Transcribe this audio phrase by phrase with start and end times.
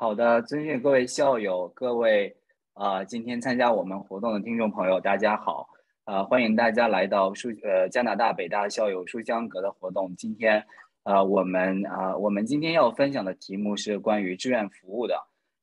[0.00, 2.34] 好的，尊敬各位校友，各位
[2.72, 5.68] 啊，今天参加我们活动的听众朋友，大家好，
[6.04, 10.16] 啊，欢迎大家来到书呃加拿大北大校友书香阁的活动。
[10.16, 10.64] 今天，
[11.02, 15.14] 呃，我们啊，我们今天要分享的题目是关于志愿服务的。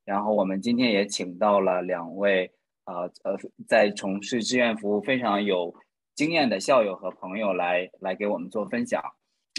[0.05, 2.45] 然后我们今天也请到了两位
[2.83, 3.35] 啊呃
[3.67, 5.73] 在从事志愿服务非常有
[6.13, 9.01] 经验的校友和朋友来来给我们做分享。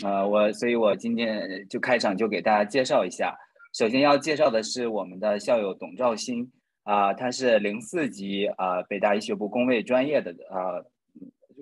[0.04, 3.36] 呃，我所以，我今天就开场就给大家介绍一下。
[3.72, 6.50] 首先要介绍的是我们的校友董兆新
[6.82, 10.82] 啊，他是零四级啊北大医学部工位专业的啊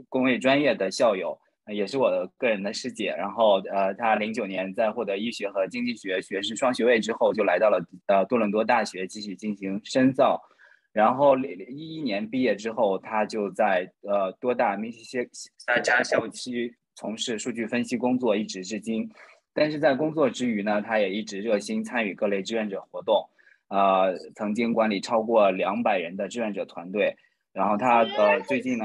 [0.08, 1.38] 工位专业的校友，
[1.72, 3.14] 也是我的个人的师姐。
[3.16, 10.40] 然后呃，他零九年在获得医学和经济学学士双学位之后，就来到了呃多伦多大学继续进行深造。
[10.92, 16.76] 然后一一年毕业之后，他就在呃多大密歇萨加校区。
[16.98, 19.06] 从事数据分析工作一直至今，
[19.56, 23.26] 但是在工作之余呢，他也一直热心参与各类志愿者活动，
[23.68, 27.16] 呃，曾经管理超过两百人的志愿者团队。
[27.54, 28.84] 然后他呃最近呢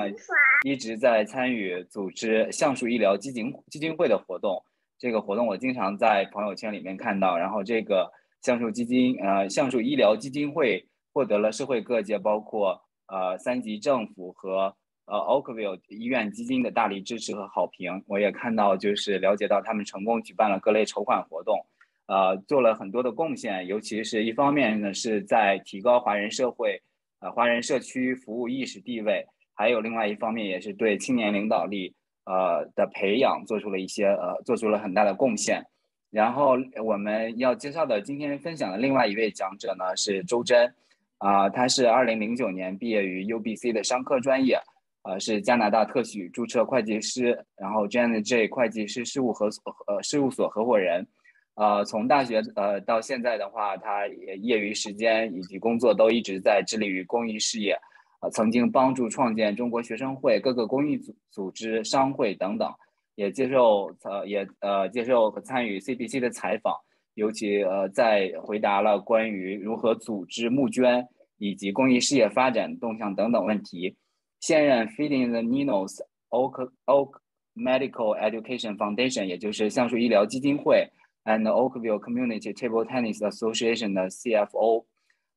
[0.66, 4.64] 一直在参与组织橡树医疗基金基金会的活动。
[4.98, 7.38] 这个活动我经常在朋友圈里面看到。
[7.38, 8.10] 然后这个
[8.42, 14.74] 橡树基金呃橡树医疗基金会获得了社会各界包括呃三级政府和。
[15.12, 21.60] 呃，Oakville 医院基金的大力支持和好评，我也看到，就是了解到他们成功举办了各类筹款活动，
[22.08, 26.82] 呃，做了很多的贡献，尤其是一方面呢，是在提高华人社会，
[27.20, 35.62] 呃，华人社区服务意识地位，还有另外一方面也是对青年领导力，呃的培养做出了一些，呃，做出了很大的贡献。
[36.10, 40.74] 然后我们要介绍的今天分享的另外一位讲者呢是周真，
[41.18, 44.58] 啊，他是二零零九年毕业于 UBC 的商科专业。
[45.04, 49.50] 呃，是加拿大特许注册会计师，然后 Jan J 会计师事务合
[49.88, 51.08] 呃事务所合伙人，
[51.56, 57.76] 呃，从大学呃到现在的话，他也业余时间以及工作都一直在致力于公益事业，
[58.22, 62.72] 呃，曾经帮助创建中国学生会、各个公益组组织、商会等等，
[63.16, 66.76] 也接受呃也呃接受和参与 CBC 的采访，
[67.16, 71.08] 尤其呃在回答了关于如何组织募捐
[71.40, 73.98] 以及公益事业发展动向等等问题。
[74.41, 77.21] 现任 Feeding the Needles Oak Oak
[77.55, 80.91] Medical Education Foundation，也就是橡树医疗基金会，
[81.25, 84.85] and Oakville Community Table Tennis Association 的 CFO。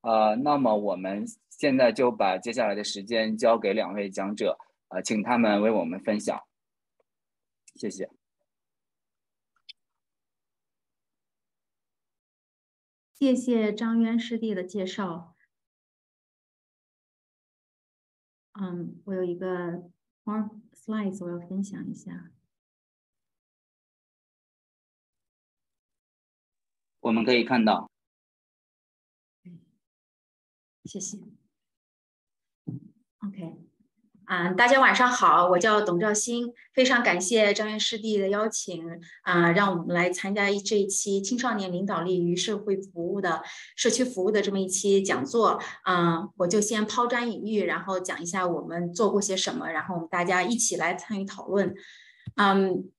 [0.01, 4.57] 呃，那么我们现在就把接下来的时间交给两位讲者，
[4.90, 6.40] 呃，请他们为我们分享。
[7.75, 8.09] 谢谢。
[13.13, 15.32] 谢谢张渊师弟的介绍。
[18.54, 19.91] 嗯，我有一个
[20.25, 22.31] more slides，我要分享一下。
[27.00, 27.91] 我们可以看到。
[30.84, 31.19] 谢谢。
[33.19, 33.73] OK。
[34.26, 38.84] 嗯，大家晚上好，我叫董兆新，非常感谢张院师弟的邀请，
[39.22, 43.42] 啊，让我们来参加这一期青少年领导力与社会服务的
[43.76, 51.74] 社区服务的这么一期讲座，啊，我就先抛砖引玉，然后讲一下我们做过些什么，然后我们大家一起来参与讨论，
[52.36, 52.91] 嗯。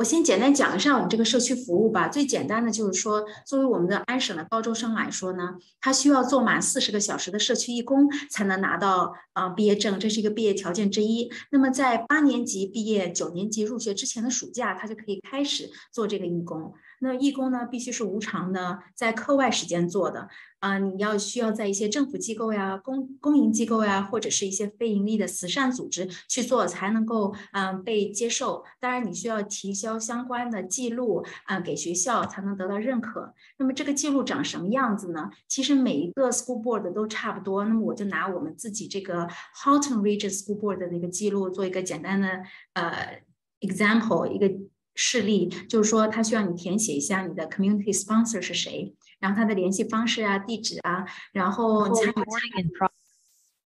[0.00, 2.08] 我先简单讲一下我们这个社区服务吧。
[2.08, 11.30] 最简单的就是说，作为我们的安省的高中生来说呢，他需要做满四十个小时的社区义工才能拿到啊毕业证，这是一个毕业条件之一。
[11.50, 16.72] 那么在八年级毕业、九年级入学之前的暑假，他就可以开始做这个义工。
[17.00, 20.28] 那义工呢，必须是无偿的，在课外时间做的。
[20.60, 28.62] 啊，你要需要在一些政府机构呀、公公营机构呀，或者是一些非盈利的慈善组织去做，才能够嗯被接受。
[28.78, 33.32] 当然，你需要提交相关的记录啊，给学校才能得到认可。
[33.56, 35.30] 那么这个记录长什么样子呢？
[35.48, 37.64] 其实每一个 school board 都差不多。
[37.64, 42.28] 那么我就拿我们自己这个 Halton Region School Board 的那个记录做一个简单的
[42.74, 43.22] 呃
[43.60, 44.46] example 一个。
[44.94, 52.70] 示例就是说，他需要你填写一下你的 community sponsor 是谁，然后他的联系方式啊、地址啊，然后参与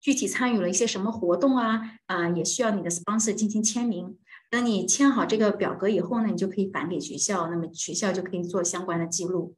[0.00, 4.19] 具体参与了一些什么活动啊，啊，也需要你的 sponsor 进行签名。
[4.50, 9.55] 等你签好这个表格以后呢，你就可以返给学校，那么学校就可以做相关的记录。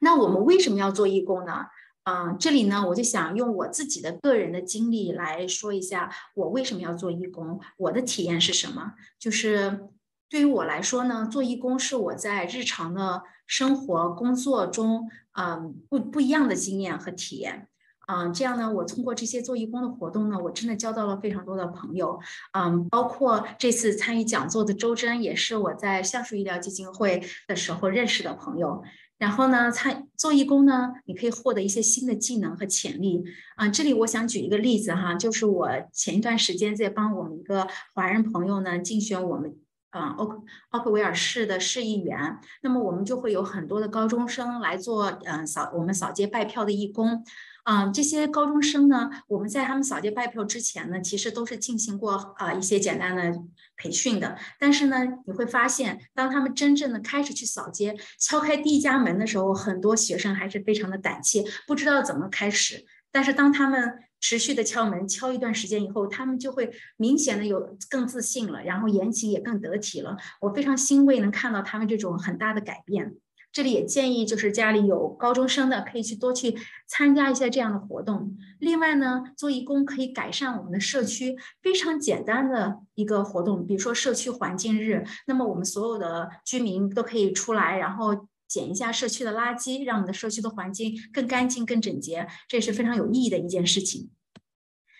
[0.00, 1.66] 那我们为什么要做义工呢？
[2.04, 9.88] 嗯，这里呢，我就想用我自己的个人的经历来说一下，我为什么要做义工，我的体验是什么，就是。
[10.28, 17.68] 对于我来说呢，做义工是我在日常的生活工作中，嗯，不不一样的经验和体验，
[18.08, 22.18] 嗯，这样呢，我通过这些做义工的活动呢，我真的交到了非常多的朋友，
[22.52, 28.82] 嗯，包括这次参与讲座的周真，也是我在橡树医疗基金会的时候认识的朋友。
[29.18, 33.24] 然后呢，参做义工呢，你可以获得一些新的技能和潜力
[33.56, 33.66] 啊。
[33.66, 39.56] 这里我想举一个例子哈，就是我前一段时间在帮我们一个华人朋友呢竞选我们
[39.90, 47.24] 啊奥奥克维尔市的市议员，那么我们就会有很多的高中生来做嗯扫我们扫街拜票的义工。
[47.64, 53.40] 啊，这些高中生呢，我们在他们扫街拜票之前呢，其实都是进行过啊一些简单的
[53.76, 54.38] 培训的。
[54.60, 62.84] 但是呢，你会发现，当他们真正的开始去扫街，敲开第一家门的时候，很多学生还是非常的胆怯，不知道怎么开始。
[63.10, 70.16] 但是当他们持续的敲门，敲一段时间以后，他们就会明显的有更自信了，然后言行也更得体了。
[70.40, 73.14] 我非常欣慰能看到他们这种很大的改变。
[73.52, 76.54] 这里也建议，就是家里有高中生的，可以去多去
[76.86, 78.36] 参加一些这样的活动。
[78.58, 94.10] 另外呢，做义工可以改善我们的社区，非常简单的一个活动，比如说社区环境日，那么我们所有的居民都可以出来，然后捡一下社区的垃圾，让我们的社区的环境更干净、更整洁，这也是非常有意义的一件事情。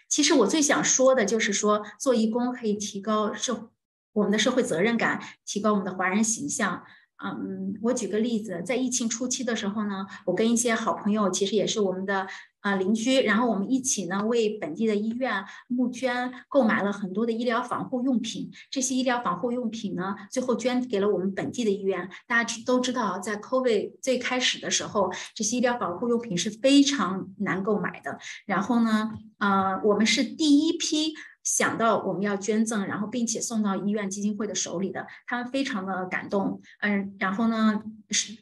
[0.09, 3.71] 其实我最想说的就是说，做义工可以提高社
[4.13, 6.85] 我们的社会责任感，提高我们的华人形象。
[7.19, 12.27] 嗯，我举个例子，在疫情初期的时候呢，我跟一些好朋友，其实也是我们的
[12.67, 18.51] 啊邻居，然后我们一起呢为本地的医院募捐，购买了很多的医疗防护用品。
[18.71, 22.11] 这些医疗防护用品呢，最后捐给了我们本地的医院。
[22.27, 28.19] 大家都知道，在 COVID 最开始的时候，这些医疗防护用品是非常难购买的。
[28.47, 31.15] 然后呢，呃，我们是第一批。
[31.47, 37.81] 想到我们要捐赠，然后并且送到医院基金会的手里的，他们非常的感动，嗯，然后呢
[38.11, 38.37] 是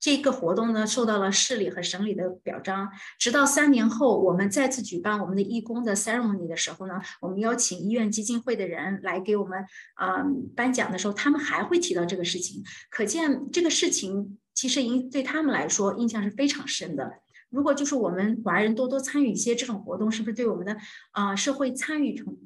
[0.00, 2.90] 这个活动呢受到了市里和省里的表彰。
[3.18, 9.64] 直到三年后，我们再次举办我们的义工的 ceremony 的时候呢，我们邀请医院基金会的人来给我们
[9.94, 10.24] 啊
[10.56, 12.64] 颁奖的时候，他们还会提到这个事情。
[12.90, 17.12] 可见这个事情其实印对他们来说印象是非常深的。
[17.50, 20.76] 如果就是我们华人多多参与一些这种活动，是不是对我们的
[21.10, 22.38] 啊社会参与成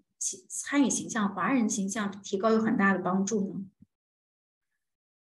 [0.48, 3.64] 参与形象、华人形象提高有很大的帮助呢？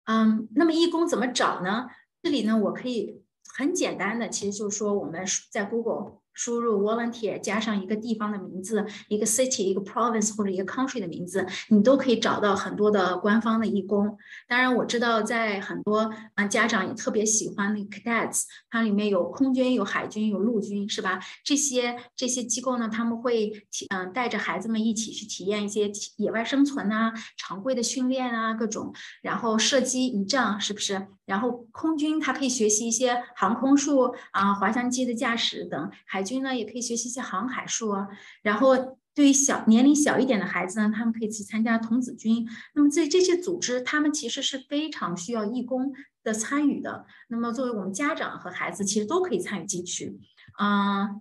[0.05, 1.87] 嗯，那么义工怎么找呢？
[2.21, 3.21] 这里呢，我可以
[3.57, 6.21] 很简单的，其实就是说我们在 Google。
[6.39, 14.15] 输入 volunteer 加上一个地方的名字，一个 city，一个 province 或者一个 country 的名字，你都可以找到很多的官方的义工。
[14.47, 21.19] 当然，我知道在很多啊家长也特别喜欢那个 cadets，它里面有空军、有海军、有陆军，是吧？
[21.43, 28.93] 这些这些机构呢，他们会体嗯带着孩子们一起去体验一些野外生存啊、常规的训练啊各种，
[29.23, 31.07] 然后射击仪仗，是不是？
[31.27, 38.07] 然后空军它可以学习一些航空术啊、滑翔机的驾驶等，海军呢也可以学习一些航海术啊。
[38.41, 42.47] 然后对于小年龄小一点的孩子呢，他们可以去参加童子军。
[42.73, 45.91] 那么这这些组织，他们其实是非常需要义工
[46.23, 47.05] 的参与的。
[47.27, 50.17] 那么作为我们家长和孩子，其实都可以参与进去。
[50.59, 51.19] 嗯，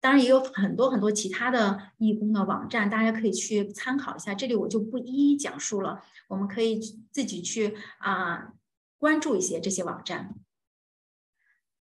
[0.00, 4.34] 当然也有很多很多其他的义工的网站，大家可以去参考一下。
[4.34, 6.80] 这里我就不一一讲述了，我们可以
[7.12, 8.48] 自己去啊。
[9.04, 10.34] 关注一些这些网站。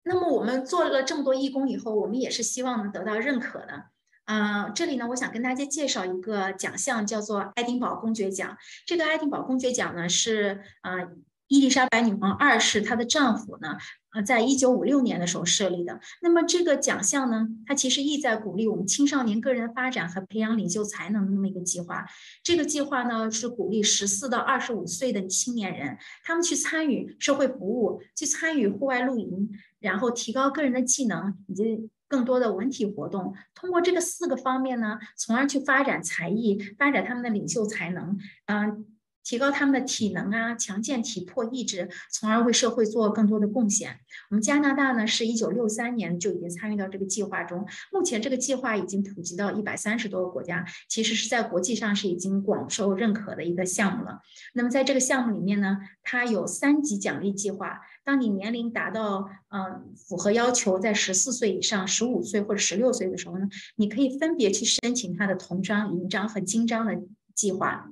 [0.04, 3.90] 那么我们做了这么多义工以后，我们也是希望能得到认可的。
[4.24, 8.58] 嗯，这里呢，我想跟大家介绍一个奖项，叫做爱丁堡公爵奖。
[8.86, 11.10] 这个爱丁堡公爵奖呢，是啊
[11.50, 13.78] 伊丽莎白女王二世她的丈夫呢。
[14.12, 16.00] 呃，在一九五六年的时候设立的。
[16.24, 22.04] 那么这个奖项呢，它其实意在鼓励我们青少年个人发展和培养领袖才能的那么一个计划。
[22.42, 33.36] 这个计划呢，是鼓励十四到二十五岁的青年人，他们去参与社会服务，去参与户外露营，然后提高个人的技能以及更多的文体活动。
[33.54, 38.18] 通过这个四个方面呢，从而去发展才艺，发展他们的领袖才能。
[38.48, 38.88] 嗯。
[39.30, 44.00] 提高他们的体能啊，强健体魄意志，从而为社会做更多的贡献。
[44.32, 54.20] 我们加拿大呢，是一九六三年就已经参与到这个计划中，目前这个计划已经普及到一百三十多个国家，其实是在国际上是已经广受认可的一个项目了。
[54.56, 57.82] 那么在这个项目里面呢，它有三级奖励计划。
[58.04, 67.00] 当你年龄达到嗯符合要求，在十四岁以上、十五岁或者十六岁的时候呢，你可以分别去申请它的铜章、银章和金章的
[67.36, 67.92] 计划。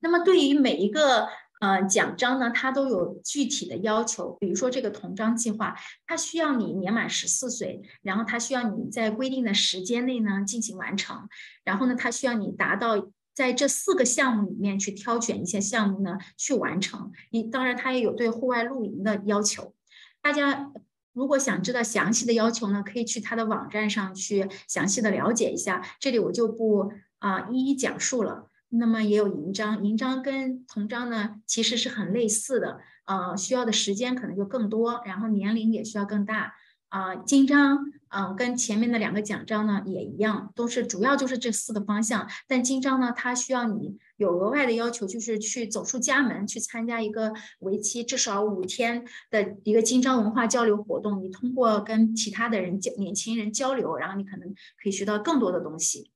[0.00, 1.28] 那么对于每一个
[1.60, 4.36] 呃奖章呢，它都有具体的要求。
[4.38, 5.74] 比如说这个童章计划，
[6.06, 11.28] 它需要你年满十四岁，然后它需要你在规定的时间内呢进行完成，
[11.64, 17.12] 然后呢，它需要你达到在这四个项目里面去挑选一些项目呢去完成。
[17.30, 19.74] 你当然它也有对户外露营的要求。
[20.20, 20.72] 大家
[21.12, 25.82] 如果想知道详细的要求呢，可以去它的网站上去详细的了解一下。
[26.00, 28.50] 这里我就不啊一一讲述了。
[28.68, 36.54] 那么也有银章，银章跟铜章呢其实是很类似的，呃，需要的时间可能就更多，然后年龄也需要更大。
[36.88, 42.28] 啊，金章，嗯，跟前面的两个奖章呢也一样，都是主要就是这四个方向。
[42.46, 51.22] 但金章呢，它需要你有额外的要求，就是去走出家门，去参加一个为期至少五天的一个金章文化交流活动。
[51.22, 54.48] 你通过跟其他的人交年轻人交流，然后你可能
[54.80, 56.12] 可以学到更多的东西。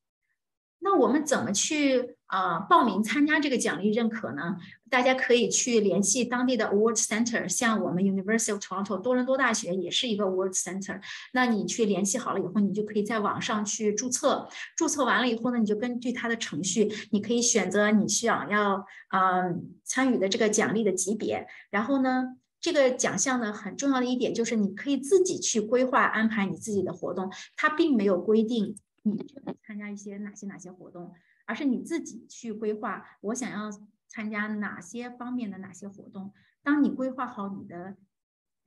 [0.83, 4.57] 那我们怎么去啊报名参加这个奖励认可呢？
[4.89, 11.01] 大家可以去联系当地的 Award Center，像我们 University of Toronto 多伦多大学也是一个 Award Center。
[11.33, 14.49] 那你去联系好了以后，你就可以在网上去注册。
[14.77, 21.47] 注册完了以后呢，你就根据它的程序，你可以选择你想要嗯参与的这个奖励的级别。
[21.71, 28.77] 然后呢，这个奖项呢很重要的一点就是你可以自己去规划安排你自己的活动，它并没有规定。
[29.03, 29.35] 你去
[29.67, 31.13] 参加一些哪些哪些活动，
[31.47, 33.05] 而是你自己去规划。
[33.23, 33.71] 我想要
[34.09, 36.33] 参加哪些方面的哪些活动？
[36.63, 37.97] 当你规划好你的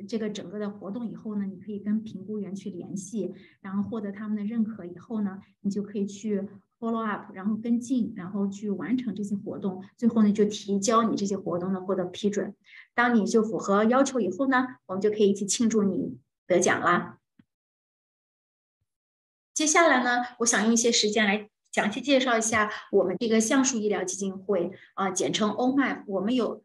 [0.07, 6.41] 这个整个的活动以后呢，你可以跟评估员去联系，然后获得他们的认可以后呢，你就可以去
[6.79, 9.83] follow up，然后跟进，然后去完成这些活动。
[9.95, 12.55] 最后呢，就提交你这些活动呢获得批准。
[12.95, 17.19] 当你就符合要求以后呢，我们就可以一起庆祝你得奖啦。
[19.53, 26.03] 接下来呢，我想用一些时间来详细介绍一下我们这个橡树医疗基金会啊，简称 OMF。
[26.07, 26.63] 我们有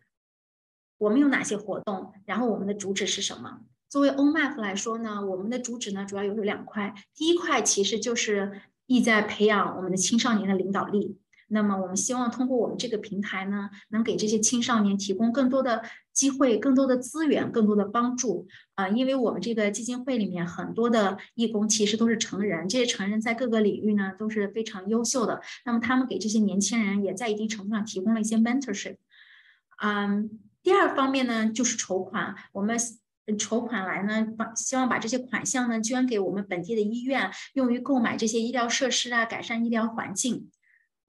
[0.97, 2.12] 我们有哪些活动？
[2.25, 3.61] 然后我们的主旨是什么？
[3.90, 6.95] 作为 OMF 来说呢，我们的主旨呢主要有有两块。
[7.14, 11.18] 第一块其实就是意在培养我们的青少年的领导力。
[11.50, 15.83] 那么我们希望通过我们这个平台呢，能给这些青少年提供更多的
[16.18, 18.88] 机会、更多的资源、更多的帮助啊！
[18.88, 25.40] 因为我们这个基金会里面很多的义工其实都是成人，这些成人在各个领域呢都是非常优秀的。
[25.64, 28.96] 那么他们给这些年轻人也在一定程度上提供了一些 mentorship。
[29.80, 30.28] 嗯，
[30.60, 32.76] 第二方面呢就是筹款，我们
[33.38, 40.50] 筹款来呢，把希望把这些款项呢捐给我们本地的医院，用于购买这些医疗设施啊，改善医疗环境。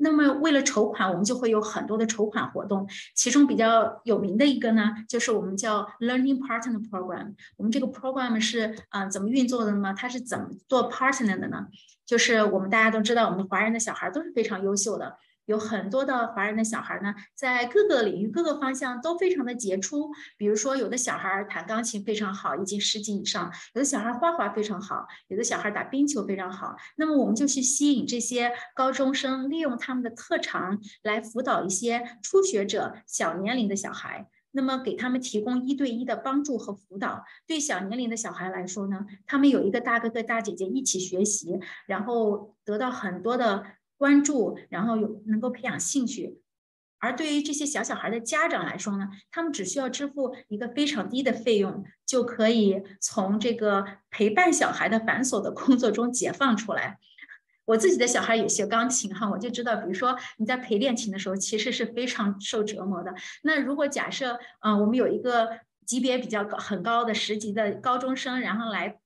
[0.01, 2.87] 那么，为了筹款，我们就会有很多的筹款活动。
[3.13, 7.35] 其中比较有名的一个呢，就是我们叫 Learning Partner Program。
[7.57, 9.93] 我们这个 program 是啊怎么运作的呢？
[9.97, 11.67] 它是怎么做 partner 的呢？
[12.05, 15.17] 就是我们大家都知道，我们华人的小孩都是非常优秀的。
[15.49, 20.11] 有很多的华人的小孩呢，在各个领域、各个方向都非常的杰出。
[20.37, 26.75] 比如说，有的小孩弹钢琴非常好，已经十级以上；有的小孩画画非常好；有的小孩打冰球非常好。
[26.97, 34.29] 那么，我们就去吸引这些高中生，利用他们的特长来辅导一些初学者、小年龄的小孩。
[34.51, 37.23] 那么，给他们提供一对一的帮助和辅导。
[37.47, 43.63] 对小年龄的小孩来说呢，他们有一个大哥哥、大姐姐一起学习，然后得到很多的。
[43.99, 46.39] 关注，然后有能够培养兴趣，
[46.99, 56.97] 而对于这些小小孩的家长来说呢，他们只需要支付一个非常低的费用，就可以从这个陪伴小孩的繁琐的工作中解放出来。
[57.65, 63.13] 我自己的小孩也学钢琴哈，我就知道，比如说你在陪练琴的时候，其实是非常受折磨的。
[63.43, 68.99] 那如果假设，嗯，我们有一个级别比较高、很高的十级的高中生，然后来。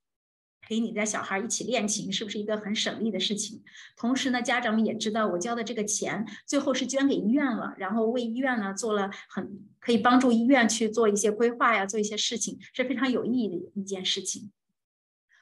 [0.65, 3.61] 陪你的小孩一起练琴，是不是一个很省力的事情？
[3.97, 14.51] 同时呢，家长们也知道我交的这个钱最后是捐给医院了，然后为医院呢做了很可以帮助医院去做一些规划呀，做一些事情是非常有意义的一件事情。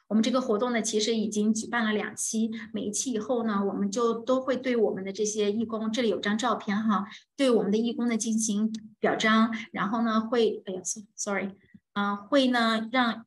[0.08, 7.06] 我们这个活动呢，其实已经举办了两期，每一期以后呢，我们就都会对我们的这些义工，这里有张照片哈，
[7.38, 10.82] 对我们的义工呢进行表彰，然后呢会，哎呀
[11.16, 11.51] ，sorry，
[11.94, 13.25] 啊，会呢让。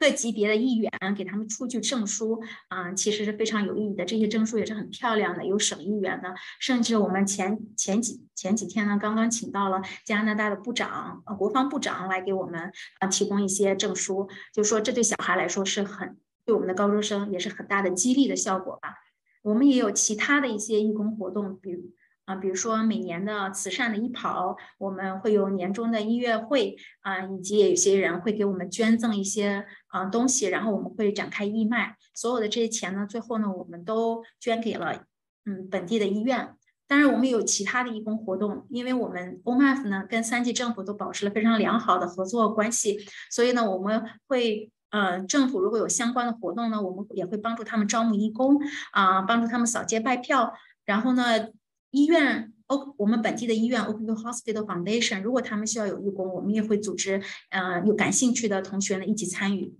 [0.00, 4.02] 各级别的议员给他们出具证书啊，其实是非常有意义的。
[4.02, 16.16] 这些证书也是很漂亮的，有省议员的，甚至我们前前几前几天呢，刚刚请到了加拿大的部长，呃，国防部长来给我们啊提供一些证书，就说这对小孩来说是很
[16.46, 18.94] 对我们的高中生也是很大的激励的效果吧。
[19.42, 21.92] 我们也有其他的一些义工活动，比如。
[22.26, 35.04] 啊，比如说每年的慈善的义跑，我们会有年终的音乐会啊，以及有些人会给我们捐赠一些啊东西，然后我们会展开义卖，所有的这些钱呢，最后呢，我们都捐给了
[35.44, 36.56] 嗯本地的医院。
[36.88, 42.98] 当然，我们有其他的义工活动，因为我们 OMF 呢跟三级政府都保持了非常良好的合作关系，
[43.30, 48.58] 所以呢，我们会呃政府如果有相关的活动呢，我们也会帮助他们招募义工
[48.92, 50.52] 啊，帮助他们扫街拜票，
[50.84, 51.48] 然后呢。
[51.92, 59.76] 医院，O，我们本地的医院 o k v i l l e Hospital Foundation，如果他们需要有义工，我们也会组织，呃，有感兴趣的同学呢一起参与。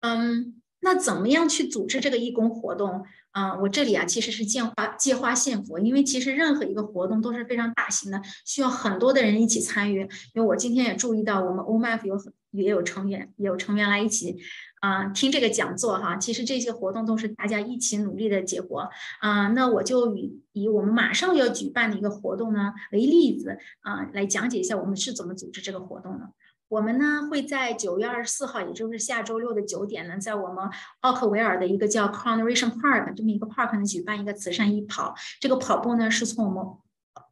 [0.00, 3.04] 嗯，那怎么样去组织这个义工活动？
[3.30, 10.00] 啊，我这里啊其实是借花借花献佛，因为其实任何一个活动都是非常大型的，需要很多的人一起参与。
[10.34, 14.36] 因为我今天也注意到，我们 OMF 有很也有成员，也有成员来一起
[14.80, 16.16] 啊听这个讲座哈。
[16.16, 18.88] 其实这些活动都是大家一起努力的结果
[19.20, 19.48] 啊。
[19.48, 26.30] 那我就以以我们马上要举办的一个活动呢为例子啊，来讲解一下我们是怎么组织这个活动的。
[26.68, 30.70] 我们呢会在九月二十四号，也就是下周六的九点呢，在我们
[31.00, 35.14] 奥克维尔的一个叫 Coronation Park 这么一个 park 呢举办一个慈善义跑。
[35.40, 36.64] 这个跑步呢是从我们。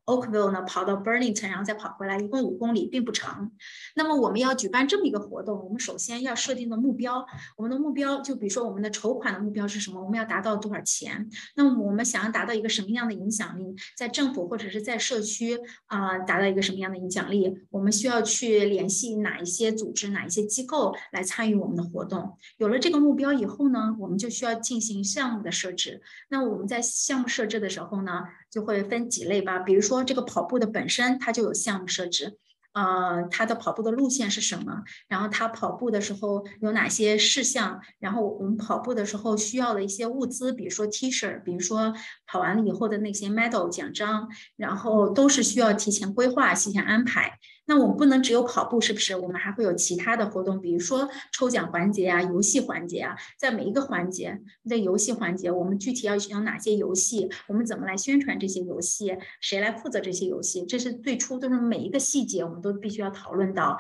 [0.04, 3.52] Oakville 呢，跑到 Burlington，然后再跑回来，一共五公里，并不长。
[3.94, 7.24] 那么我们要举办这么一个活动，我们首先要设定的目标，
[7.56, 10.02] 我们的目标就比如说我们的筹款的目标是什么？
[10.02, 11.28] 我们要达到多少钱？
[11.54, 17.56] 那么我们想要达到一个什么样的影响力，在政府或者是在社区啊，达到一个什么样的影响力？
[17.70, 22.36] 我们需要去联系哪一些组织、哪一些机构来参与我们的活动？
[22.58, 26.02] 有了这个目标以后呢，我们就需要进行项目的设置。
[26.28, 28.24] 那我们在项目设置的时候呢？
[28.52, 32.36] 就会分几类吧，比如说这个跑步的本身，它就有项目设置，
[32.74, 34.82] 呃，它的跑步的路线是什么？
[35.08, 37.80] 然后它跑步的时候有哪些事项？
[37.98, 41.94] 然后我们跑步的时候需要的一些物资，比如说 T 恤，比如说
[42.26, 47.38] 跑完了以后的那些 medal 奖章，然后都是需要提前规划、提前安排。
[47.64, 49.16] 那我们不能只有跑步，是不是？
[49.16, 53.16] 我们还会有其他的活动，比如说抽奖环节啊、游戏环节啊。
[53.38, 57.28] 在每一个环节，在游戏环节，我们具体要选哪些游戏？
[57.46, 59.16] 我们怎么来宣传这些游戏？
[59.40, 60.64] 谁来负责这些游戏？
[60.66, 63.78] 这是最初都是每一个细节，我们都必须要讨论到。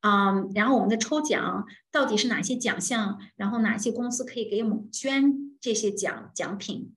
[0.00, 3.20] 嗯，然后我们的抽奖到底是哪些奖项？
[3.36, 6.92] 然后哪些公司可以给我们捐这些奖奖品？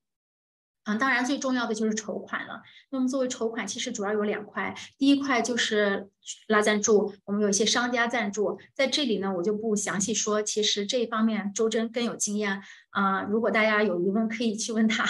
[0.88, 2.62] 嗯，当然最重要的就是筹款了。
[2.92, 4.76] 那么作为筹款，其实主要有两块。
[5.00, 6.10] 第一块就是
[6.48, 10.44] 拉赞助，我们有一些商家赞助，在这里呢我就不详细说。
[10.44, 12.62] 其实这一方面周真更有经验
[12.92, 13.24] 啊。
[13.24, 15.04] 如果大家有疑问，可以去问他。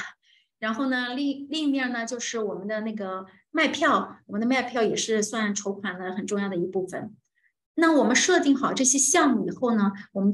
[0.59, 7.13] 然后呢，另另一面呢就是我们的那个卖票，我们的卖票也是算筹款的很重要的一部分。
[7.75, 10.31] 那我们设定好这些项目以后呢，我们。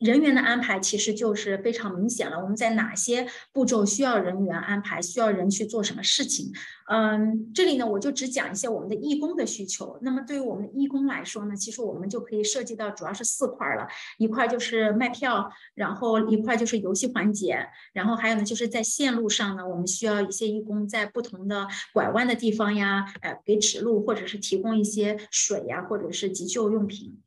[0.00, 2.40] 人员的安排其实就是非常明显了。
[2.42, 6.50] 我们在哪些步骤需要人员安排，需要人去做什么事情？
[6.88, 9.98] 嗯，这里呢，我就只讲一些我们的义工的需求。
[10.00, 13.86] 那么对于我们的义工来说呢，其实我们就可以涉及到主要是四块了。
[14.16, 27.20] 一块就是卖票，然后一块就是游戏环节，然后还有呢，就是在线路上呢，我们需要一些义工在不同的拐弯的地方呀，呃，给指路，或者是提供一些水呀，或者是急救用品。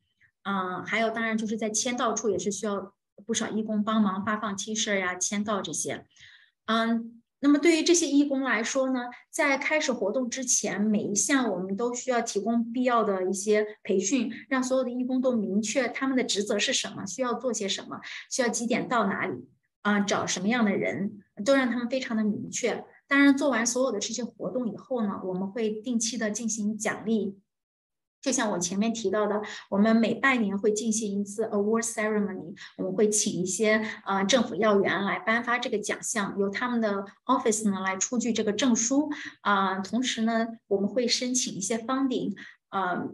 [0.43, 2.93] 嗯，还有当然就是在签到处也是需要
[3.25, 6.05] 不少义工帮忙发放 T 恤呀、签到这些。
[6.65, 19.47] 嗯，那么对于这些义工来说呢，在开始活动之前，每一项我们都需要提供必要的一些培训，让所有的义工都明确他们的职责是什么，需要做些什么，需要几点到哪里，
[19.81, 22.85] 啊，找什么样的人，都让他们非常的明确。
[23.07, 27.37] 当然，做完所有的这些活动以后呢，我们会定期的进行奖励。
[28.23, 39.79] 就像我前面提到的，我们每半年会进行一次 award ceremony，我们会请一些呃政府要员来颁发这个奖项，由他们的 office 呢来出具这个证书啊。
[39.79, 42.33] 同时呢，我们会申请一些 funding，
[42.69, 43.09] 啊，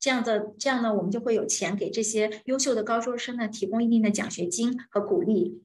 [0.00, 5.62] 这样的这样呢，我们就会有钱给这些优秀的高中生呢提供一定的奖学金和鼓励，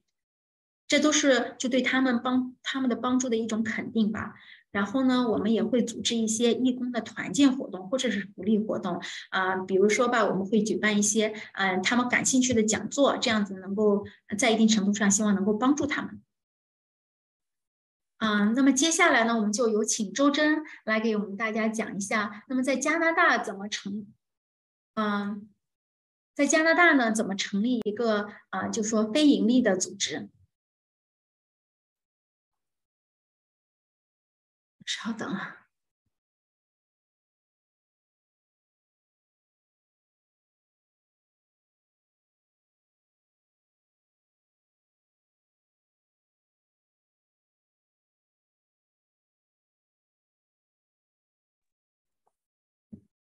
[0.87, 4.35] 这都是就对他们帮他们的帮助的一种肯定吧。
[4.77, 14.05] 然后呢，我们也会组织一些义工的团建活动或者是福利活动啊，比如说吧，我们会举办一些嗯他们感兴趣的讲座，这样子能够
[14.37, 16.21] 在一定程度上希望能够帮助他们。
[18.19, 24.05] 嗯，那么接下来呢，我们就有请周真来给我们大家讲一下，那么在加拿大怎么成，
[24.93, 25.49] 嗯，
[26.35, 30.29] 在加拿大呢怎么成立一个啊，就说非盈利的组织。
[34.99, 35.67] 稍等啊！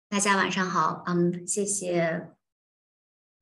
[0.08, 2.32] 大家晚上好，嗯，谢谢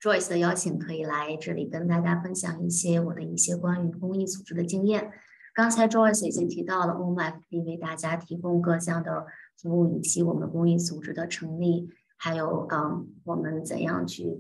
[0.01, 5.13] Joyce 的邀请，可以来这里跟大家分享一些我的一些关于公益组织的经验。
[5.57, 9.25] 刚才 Joyce 已经提到了 OMFP 为大家提供各项的
[9.57, 11.89] 服务，以及我们公益组织的成立，
[12.19, 14.37] 还有嗯，我们怎样去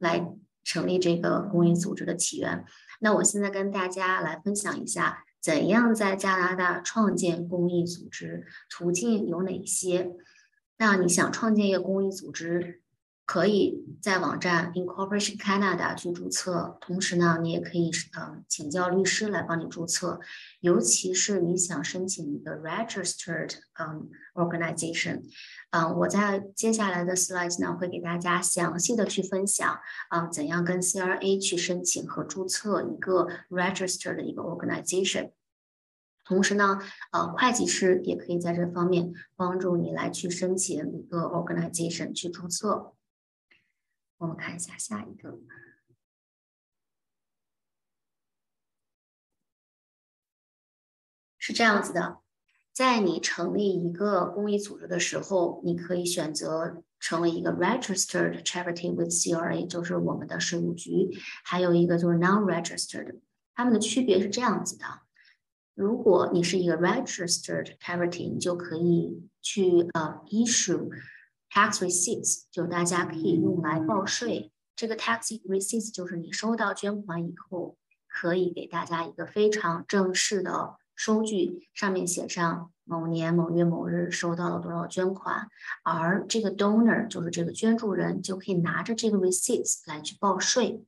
[0.00, 0.34] 来
[0.64, 2.64] 成立这个公益组织的起源。
[2.98, 10.10] 那我现在跟大家来分享一下，怎样在加拿大创建公益组织，途径有哪些？
[10.78, 12.81] 那你想创建一个公益组织？
[13.32, 20.20] 可以在网站 Incorporation Canada 去注册，同时呢，你也可以呃请教律师来帮你注册，
[20.60, 25.22] 尤其是你想申请一个 registered 嗯 organization，
[25.70, 35.30] 嗯，我在接下来的 slides 呢会给大家详细的去分享啊怎样跟 CRA 去申请和注册一个 registered 的一个 organization。
[36.26, 36.78] 同时呢，
[37.12, 42.92] 呃，会计师也可以在这方面帮助你来去申请一个 organization 去注册。
[44.22, 45.36] 我们看一下下一个，
[51.38, 52.20] 是这样子的，
[52.72, 61.10] 在你成立一个公益组织的时候，你可以选择成为一个 registered charity with CRA，就是我们的税务局，
[61.42, 63.18] 还有一个就是 non-registered，
[63.56, 64.84] 它们的区别是这样子的。
[65.74, 70.88] 如果你是一个 registered charity，你就可以去呃 issue
[71.52, 74.50] tax receipts，就大家可以用来报税。
[74.74, 77.76] 这个 tax receipts 就是你收到捐款以后，
[78.08, 85.48] 可以给大家一个非常正式的收据，上面写上某年某月某日收到了多少捐款，
[85.84, 90.82] 而这个 donor 就是这个捐助人就可以拿着这个 receipts 来去报税。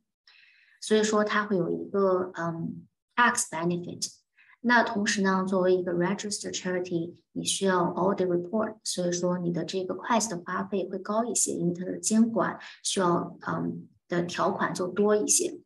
[0.81, 4.24] 所以说它会有一个嗯 tax benefit。
[4.67, 15.61] 那同时呢，作为一个 registered charity，你需要 audit report，所以说你的这个会计的花费会高一些，因为它的监管需要嗯的条款就多一些。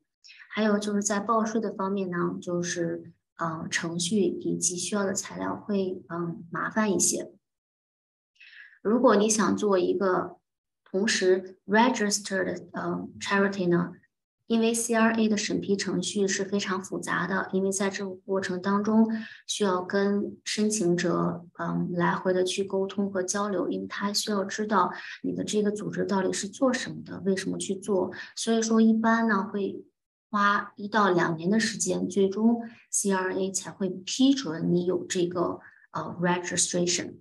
[0.51, 7.31] 还有就是在报税的方面呢，就是嗯程序以及需要的材料会嗯麻烦一些。
[8.83, 10.39] 如果你想做一个
[10.91, 13.93] 同时 registered 嗯 charity 呢？
[14.49, 19.07] 因为 CRA 的审批程序是非常复杂的，因为在这个过程当中
[19.47, 24.91] 需要跟申请者嗯来回的去沟通和交流，因为他需要知道
[25.23, 29.85] 你的这个组织到底是做什么的，为什么去做，所以说一般呢会
[30.31, 35.61] 花一到两年的时间，最终 CRA 才会批准你有这个
[35.93, 37.17] 呃 registration。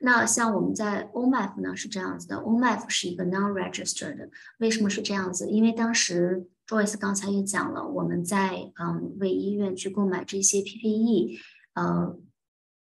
[0.00, 4.28] 那像我们在 OMF 呢是这样子的，OMF 是一个 non-registered，
[4.58, 5.48] 为什么是这样子？
[5.48, 11.38] 因为当时 Joyce 刚才也讲了，我们在嗯为医院去购买这些 PPE，
[11.74, 12.18] 呃，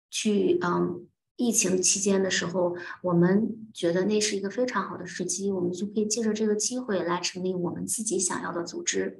[0.10, 9.20] 去嗯疫情期间的时候，我们觉得那是一个非常好的时机，我们就可以借着这个机会来成立我们自己想要的组织。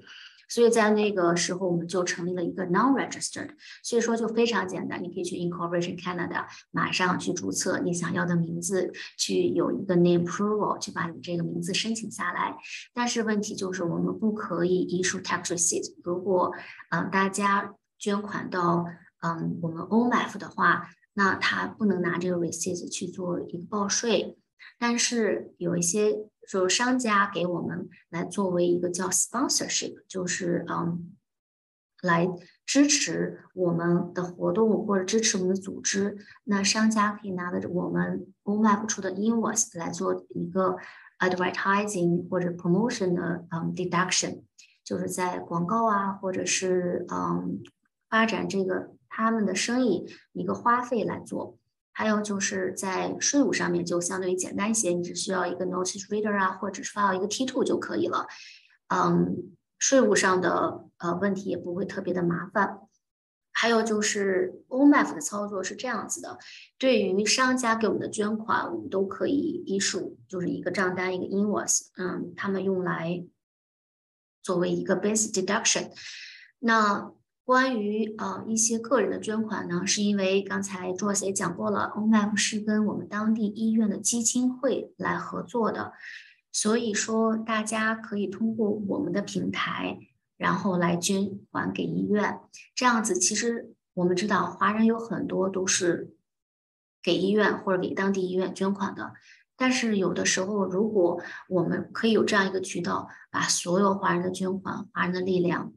[0.52, 12.58] 所以在那个时候，我们就成立了一个 non-registered，所以说就非常简单，你可以去 Incorporation Canada，马上去注册你想要的名字，去有一个 name approval，去把你这个名字申请下来。
[12.94, 15.96] 但是问题就是我们不可以 issue tax receipt。
[16.04, 16.54] 如果
[16.90, 18.86] 嗯大家捐款到
[19.22, 24.38] 嗯我们 OMF 的话，那他不能拿这个 receipt 去做一个报税。
[24.78, 26.30] 但是有一些。
[26.50, 31.16] 就是商家给我们来作为一个叫 sponsorship，就是嗯，
[32.02, 32.28] 来
[32.66, 36.18] 支持我们的活动或者支持我们的组织。
[36.44, 40.78] 那商家可以拿着我们 OMAP 出的 invoice 来做一个
[41.20, 44.42] advertising 或者 promotion 的嗯 deduction，
[44.84, 47.62] 就是在广告啊或者是嗯
[48.10, 51.58] 发展这个他们的生意一个花费来做。
[51.94, 58.28] 还有就是在税务上面就相对于简单一些，你只需要一个 notice reader 啊，或者是发到一个 T Two 就可以了。
[58.88, 62.80] 嗯，税务上的呃问题也不会特别的麻烦。
[63.54, 66.40] 还有就是 OMF 的操作是这样子的，
[66.78, 73.26] 对于商家给我们的捐款，我们都可以抵税就是一个账单一个 invoice，嗯，他们用来
[74.42, 75.92] 作为一个 base deduction。
[76.60, 77.12] 那
[77.44, 85.94] 关于呃一些个人的捐款呢，是因为刚才 Joyce 也讲过了，OMF 是跟我们当地医院的基金会来合作的，
[86.52, 89.98] 所以说大家可以通过我们的平台，
[90.38, 92.40] 然后来捐款给医院。
[92.76, 96.16] 这样子，其实我们知道华人有很多都是
[97.04, 99.14] 给医院或者给当地医院捐款的，
[99.58, 105.74] 但是有的时候，如果我们可以有这样一个渠道，把所有华人的捐款、华人的力量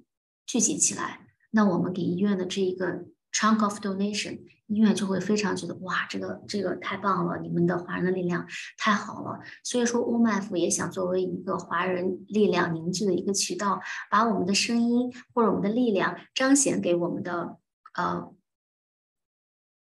[0.46, 1.23] 聚集起来。
[1.54, 8.44] 那我们给医院的这一个 chunk of donation，医院就会非常觉得哇，这个这个太棒了，你们的华人的力量
[8.76, 9.38] 太好了。
[9.62, 17.56] 所以说，OMF 也想作为一个华人力量凝聚的一个渠道，把我们的声音或者我们的力量彰显给我们的
[17.94, 18.32] 呃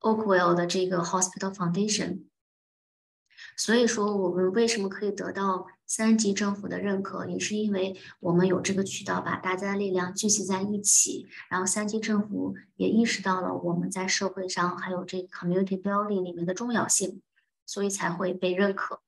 [0.01, 2.28] Oakwell 的这个 Hospital Foundation。
[3.59, 17.21] 所以说，我们为什么可以得到三级政府的认可，也是因为我们有这个渠道，把大家的力量聚集在一起，然后三级政府也意识到了我们在社会上还有这 community building 里面的重要性，
[17.67, 19.01] 所以才会被认可。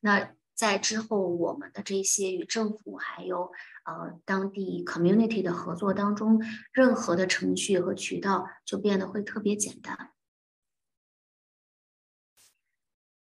[0.00, 3.50] 那在之后我们的这些与政府还有
[3.86, 10.10] 呃当地 community 的合作当中，任何的程序和渠道就变得会特别简单。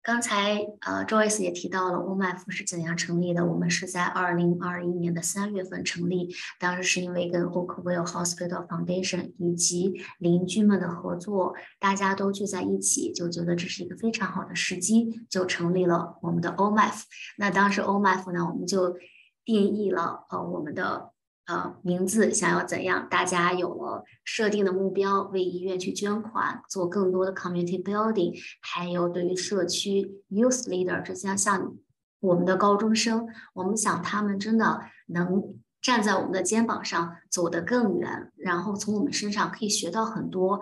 [0.06, 3.44] 刚才呃，Joyce 也提到了 OMF 是怎样成立的。
[3.44, 17.02] 我们是在二零二一年的三月份成立，当时是因为跟 Oakville Hospital Foundation 以及邻居们的合作，大家都聚在一起，就觉得这是一个非常好的时机，就成立了我们的 OMF。
[17.36, 18.96] 那当时 OMF 呢，我们就
[19.44, 21.15] 定义了呃我们的。
[21.46, 23.08] 呃，名字想要怎样？
[23.08, 31.76] 大家有了设定的目标，为医院去捐款，做更多的 community building，还有对于社区 youth leader，这些像
[32.18, 40.60] 我们的高中生，我们想他们真的能站在我们的肩膀上走得更远，然后从我们身上可以学到很多，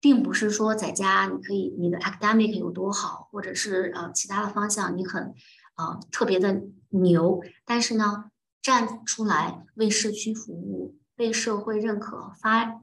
[0.00, 5.34] 并不是说在家你可以你的 academic 有多好，或者是呃其他的方向你很
[5.76, 8.26] 呃特别的牛，但是呢。
[8.62, 12.80] 站出来为社区服务，被社会认可，发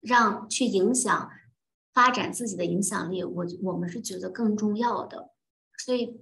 [0.00, 1.30] 让去影响
[1.92, 5.30] 发展自己的影响力，我我们是觉得更重要的。
[5.78, 6.20] 所以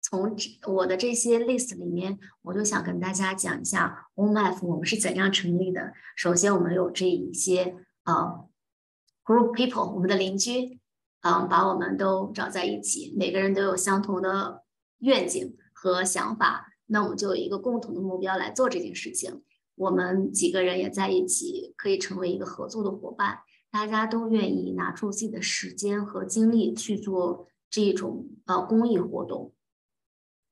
[0.00, 0.34] 从
[0.68, 5.92] 我的这些 list 里面，我就想跟大家讲一下 OMF 我们是怎样成立的。
[6.16, 8.48] 首先，我们有这一些呃
[9.24, 10.80] group people，我们的邻居，
[11.20, 14.62] 嗯，把我们都找在一起，每个人都有相同的
[15.00, 16.65] 愿景和想法。
[16.86, 19.42] 那我们就有一个共同的目标来做这件事情。
[19.74, 23.40] 我们几个人也在一起，可以成为一个合作的伙伴。
[23.70, 29.52] 大家都愿意拿出自己的时间和精力去做这种呃公益活动，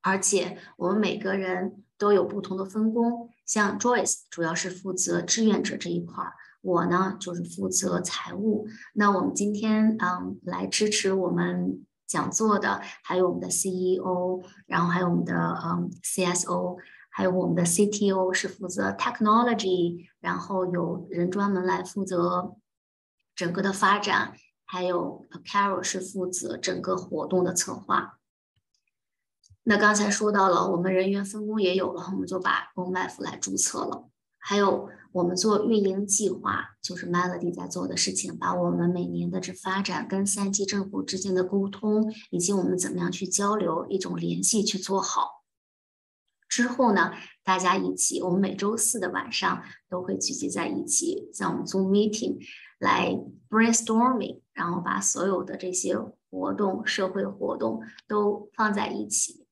[0.01, 3.29] 而且我们每个人都有不同的分工。
[3.45, 8.67] 像 Joyce 主要是负责志愿者这一块儿，我呢就是负责财务。
[8.93, 11.83] 那我们今天嗯来支持我们。
[12.07, 16.77] 讲座的还有我们的 CEO，然后还有我们的嗯 CSO，
[17.09, 22.55] 还有我们的 CTO 是负责 technology，然后有人专门来负责
[23.35, 24.33] 整个的发展，
[24.65, 28.19] 还有 Carol 是负责整个活动的策划。
[29.63, 34.89] 那刚才说到了，我们人员分工也有了，我们就把 OMF 来注册了，还有。
[35.15, 45.45] 我们做运营计划，就是 Melody 在做的事情，把我们每年的这发展跟三级政府之间的沟通，以及我们怎么样去交流一种联系去做好。
[46.49, 47.13] 之后呢，
[47.45, 52.37] 大家一起，我们每周四的晚上都会聚集在一起，在我们做 meeting
[52.77, 53.17] 来
[53.49, 55.97] brainstorming，然后把所有的这些
[56.29, 59.44] 活动、社会活动都放在一起。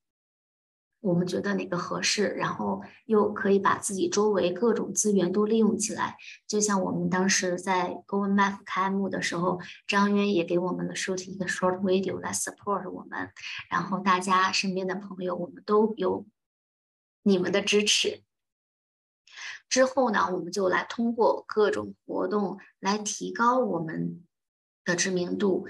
[1.04, 6.16] 我们觉得哪个合适，然后又可以把自己周围各种资源都利用起来。
[6.46, 13.30] 就像我们当时在 go map 开幕的时候，张渊也给我们的 shoot 一个 short video 来 support 我们。
[13.68, 16.24] 然后大家身边的朋友，我们都有
[17.22, 18.22] 你们的支持。
[19.68, 24.24] 之后呢，我们就来通过各种活动来提高我们
[24.86, 25.68] 的知名度。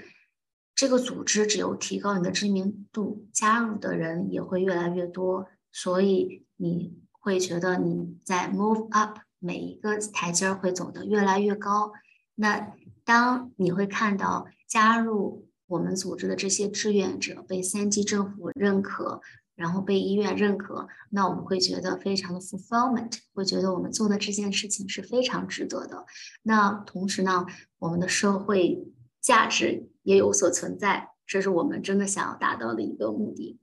[0.75, 11.93] 这个组织只有提高你的知名度，加入的人也会越来越多，所以你会觉得你在 move up，每一个台阶会走得越来越高。
[12.35, 12.73] 那
[13.05, 19.21] 当你会看到加入我们组织的这些志愿者被三级政府认可，
[19.55, 26.05] 然后被医院认可，那我们会觉得非常的 fulfillment，会觉得我们做的这件事情是非常值得的。
[26.43, 27.45] 那同时呢，
[27.79, 28.85] 我们的社会
[29.21, 29.89] 价值。
[30.05, 33.59] 也有所存在，这是我们真的想要达到的一个目的。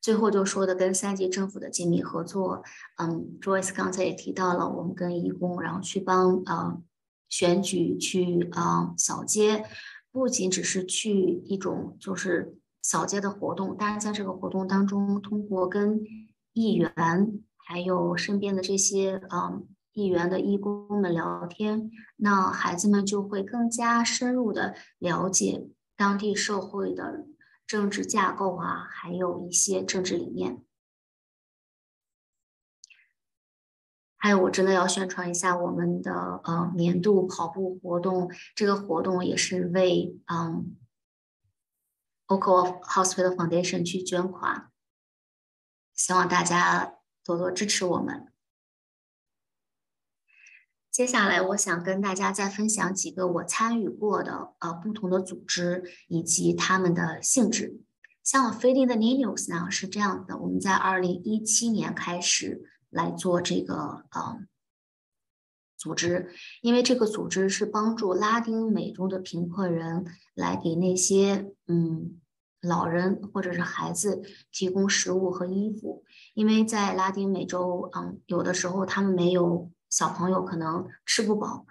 [0.00, 2.62] 最后就说的跟三级政府的紧密合作，
[2.98, 6.82] 嗯，Joyce 刚才也提到了，我们跟义工，然后去帮呃
[7.28, 9.64] 选举去啊扫街，
[10.10, 16.00] 不仅只是去一种就是扫街的活动，但是在这个活动当中，通过跟
[16.52, 16.92] 议员
[17.56, 19.66] 还有身边的这些嗯。
[19.92, 27.26] 议员的义工们聊天，那孩子们就会更加深入的了解当地社会的
[27.66, 30.64] 政治架构啊，还有一些政治理念。
[34.16, 40.76] 还有，我真的要宣传一下我们的呃年度跑步活动，这个活动也是为嗯
[42.26, 44.70] o c a l Hospital Foundation 去捐款，
[45.94, 48.31] 希望大家多多支持我们。
[50.92, 57.80] 接下来，我想跟大家再分享几个我参与过的呃不同的组织以及他们的性质。
[58.22, 64.40] 像 Feeding the Needles 呢是这样的，我们在二零一七年开始来做这个呃
[65.78, 66.28] 组织，
[66.60, 72.20] 因为这个组织是帮助拉丁美洲的贫困人来给那些嗯
[72.60, 74.20] 老人或者是孩子
[74.52, 81.66] 提供食物和衣服，因为在拉丁美洲，嗯，有的时候他们没有小朋友可能吃不饱，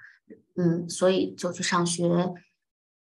[0.55, 2.31] 嗯，所以就去上学。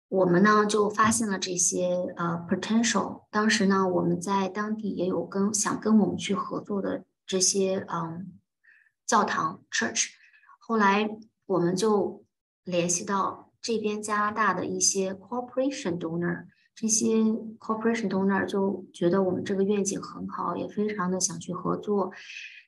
[0.09, 8.33] 我们呢就发现了这些呃 potential，当时呢我们在当地也有跟想跟我们去合作的这些嗯
[9.05, 10.07] 教堂 church，
[10.57, 11.07] 后来
[11.45, 12.25] 我们就
[12.63, 16.45] 联系到这边加拿大的一些 corporation donor。
[16.75, 17.17] 这些
[17.59, 22.11] corporation donor 就觉得我们这个愿景很好，也非常的想去合作，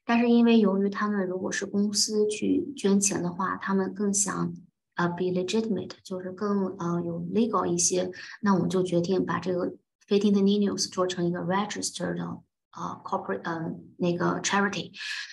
[0.06, 4.54] 但是因为由于他们如果是公司去捐钱的话，他们更想
[4.96, 9.74] 呃 be legitimate，就是更呃有 legal 一些，那我们就决定把这个
[10.08, 12.24] feeding the news 做成一个 registered 的
[12.72, 14.92] 呃 corporate 嗯那个 charity，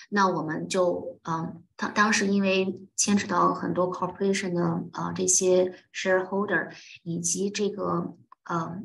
[0.09, 6.71] 那我们就嗯当当时因为牵扯到很多 corporation 的呃这些 shareholder
[7.03, 8.15] 以及这个。
[8.45, 8.83] 呃，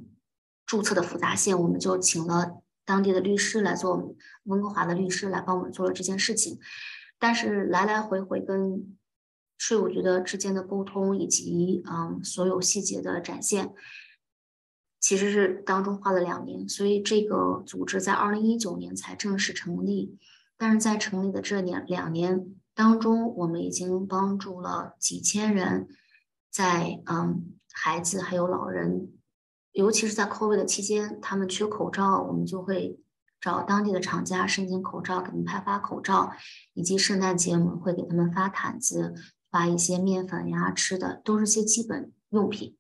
[0.66, 6.58] 注册的复杂性，我们就请了当地的律师来做，温哥华的律师来帮我们做了这件事情。
[7.18, 8.96] 但是来来回回跟
[9.58, 13.74] 税务局的之间的沟通，以及嗯所有细节的展现，
[15.00, 16.66] 其实是当中花了两年。
[16.66, 20.16] 所以这个组织在二零一九年才正式成立。
[20.56, 25.88] 但是在成立的这年两年当中，我们已经帮助了几千人，
[26.50, 29.12] 在嗯孩子还有老人。
[29.78, 32.98] 尤其是在 COVID 的期间，他们缺口罩，我们就会
[33.40, 36.32] 找当地的厂家申请口罩，给他们派发口罩，
[36.74, 39.14] 以及圣诞节我们会给他们发毯子，
[39.52, 42.76] 发一些面粉呀、吃的，都是些基本用品。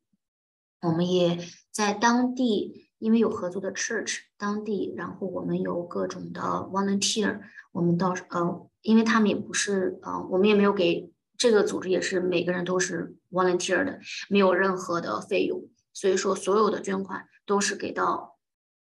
[0.80, 1.38] 我们也
[1.70, 7.38] 在当地，因为有合作的 church，当地，然后我们有各种的 volunteer，
[7.70, 15.62] 我们到呃，因为他们也不是呃，我们也没有给这个组织，也是每个人都是 volunteer 的，没有任何的费用。
[15.98, 18.38] 所以说，所有的捐款都是给到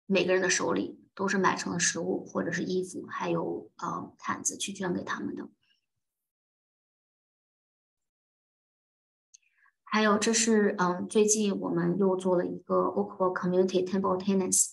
[0.06, 5.48] 每个人的手里，都是买成了食物或者是衣服，还有呃毯子去捐给他们的。
[9.86, 14.72] 还有，这是嗯，最近我们又做了一个 o k w a Community Table Tennis。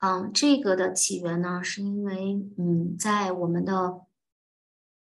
[0.00, 4.02] 嗯，这个的起源呢，是因为嗯，在我们的。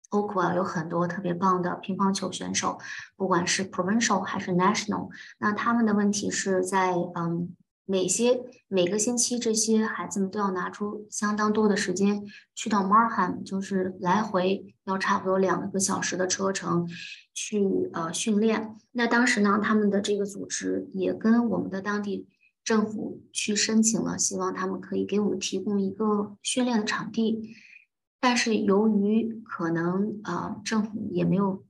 [0.09, 2.77] 包括有很多特别棒的乒乓球选手，
[3.15, 16.87] 不管是 provincial 还是 national，那他们的问题是在嗯，每些每个星期这些孩子们都要拿出相当多的时间去到 Marham，就是来回要差不多两个小时的车程
[17.33, 18.75] 去呃训练。
[18.91, 22.27] 那当时呢，他们的这个组织也跟我们的当地
[22.63, 27.55] 政府去申请了，希望他们可以给我们提供一个训练的场地。
[28.27, 31.63] 但是由于可能呃政府也没有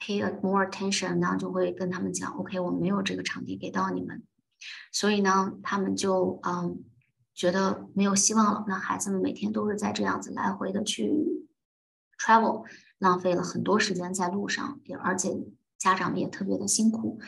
[0.00, 4.24] pay more attention，那就会跟他们讲，OK，我没有这个场地给到你们，
[4.90, 6.82] 所以呢，他们就嗯
[7.32, 8.64] 觉得没有希望了。
[8.66, 11.46] 那孩子们每天都是在这样子来回的去
[12.18, 12.64] travel，
[12.98, 15.38] 浪费了很多时间在路上，也而且
[15.78, 17.20] 家长们也特别的辛苦。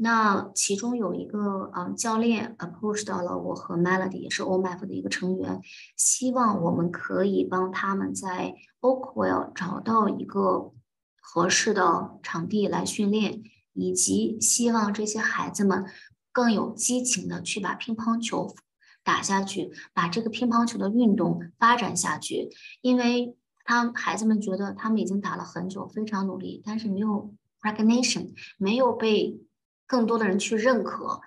[0.00, 5.60] 那其中有一个嗯教练 approach 到了我和 Melody，也是 OMF 的一个成员，
[5.96, 10.72] 希望我们可以帮他们在 Oakville 找到一个
[11.20, 15.84] 合适的场地来训练，以及希望这些孩子们
[16.30, 18.54] 更有激情的去把乒乓球
[19.02, 22.50] 打下去，把这个乒乓球的运动发展下去，
[22.82, 29.40] 因为他孩子们觉得他们已经打了很久，非常努力，但是没有 recognition，没有被。
[29.88, 31.20] 更多的人去认可，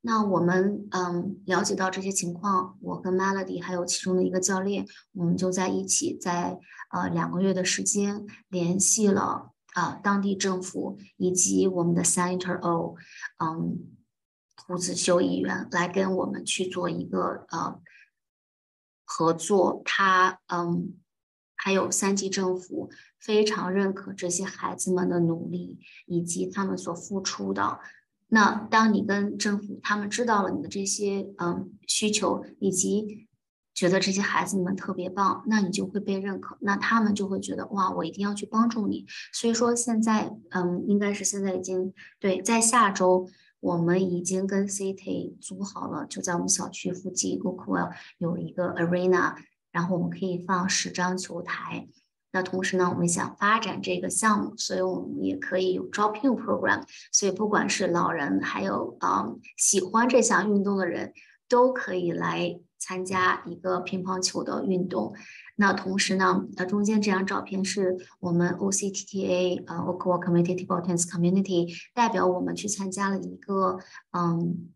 [0.00, 6.58] 那我们嗯了解到这些情况，我跟 Melody 还有其中的一个教练，我们就在一起，在
[6.92, 12.94] 呃两个月的时间联系了啊当地政府以及我们的 Senator O，
[13.44, 13.80] 嗯
[14.64, 17.80] 胡子修议员来跟我们去做一个呃
[19.04, 20.94] 合作，他嗯
[21.56, 27.80] 还有三级政府非常认可这些孩子们的努力以及他们所付出的。
[28.28, 33.28] 那当你跟政府他们知道了你的这些嗯需求，以及
[33.72, 39.06] 觉得这些孩子们特别棒，那你就会被认可，那他们就会觉得哇，我一定要去帮助你。
[39.32, 43.28] 所以说现在嗯，应该是现在已经对，在下周
[43.60, 49.36] 我们已经跟 City 租好了，就在我们小区附近 g o o l 有一个 Arena，
[49.70, 51.86] 然后我们可以放十张球台。
[52.36, 56.82] 那同时呢，我们想发展这个项目，所以我们也可以有招聘 program。
[57.10, 61.14] 所以不管是老人，还有嗯喜欢这项运动的人，
[61.48, 65.14] 都可以来参加一个乒乓球的运动。
[65.54, 73.78] 那同时呢，呃，中间这张照片是我们 OCTTA 呃 o c o a Community Table Tennis Community 代表我们去参加了一个
[74.10, 74.68] 嗯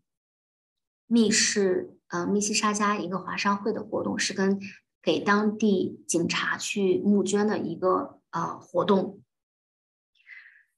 [1.05, 4.59] 密室呃密西沙加一个华商会的活动，是跟
[5.01, 9.21] 给当地警察去募捐的一个呃活动。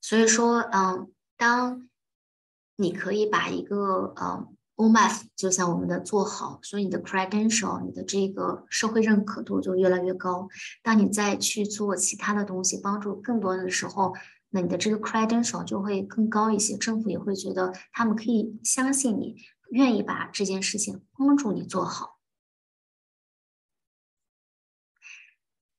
[0.02, 1.88] 所以说，嗯，当
[2.76, 4.48] 你可以把一个呃。
[4.76, 10.50] OMF 就像我们的做好，所以你的 credential，你的这个社会认可度就越来越高。
[10.82, 14.16] 当你再去做其他的东西，帮助更多人的时候，
[14.50, 16.76] 那你的这个 credential 就会更高一些。
[16.76, 19.36] 政府也会觉得他们可以相信你，
[19.70, 22.13] 愿意把这件事情帮助你做好。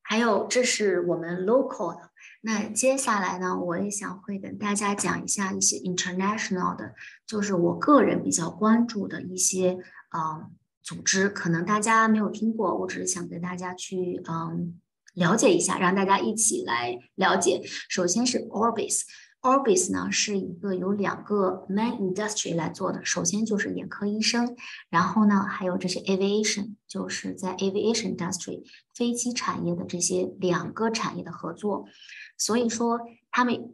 [0.07, 2.11] 还有，这是我们 local 的。
[2.41, 6.93] 那接下来呢，我也想会跟大家讲一下一些 international 的，
[7.25, 9.79] 就是我个人比较关注的一些
[10.15, 10.51] 嗯
[10.83, 14.79] 组织，可能大家没有听过，我只是想跟大家去嗯
[15.15, 17.63] 了解一下，让大家一起来了解。
[17.89, 19.01] 首先是 Orbis。
[19.45, 24.57] Orbis 呢是一个有两个 main industry 来做的，首先就是眼科医生，
[24.89, 28.63] 然后呢还有这些 aviation，就是在 aviation industry
[28.95, 31.85] 飞机产业的这些两个产业的合作，
[32.39, 33.71] 所以说他们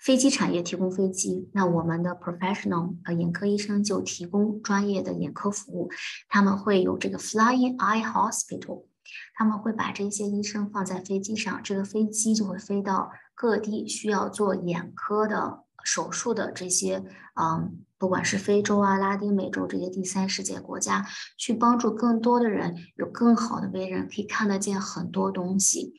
[0.00, 5.90] 飞机产业提供飞机，那我们的 professional 呃眼科医生就提供专业的眼科服务，
[6.30, 8.86] 他们会有这个 flying eye hospital，
[9.34, 13.10] 他们会把这些医生放在飞机上，这个飞机就会飞到。
[13.34, 17.02] 各地需要做眼科的手术的这些，
[17.34, 21.04] 嗯，不管是非洲啊、拉丁美洲这些第三世界国家，
[21.36, 25.94] 去帮助更多的人有更好的为人，可以看得见很多东西。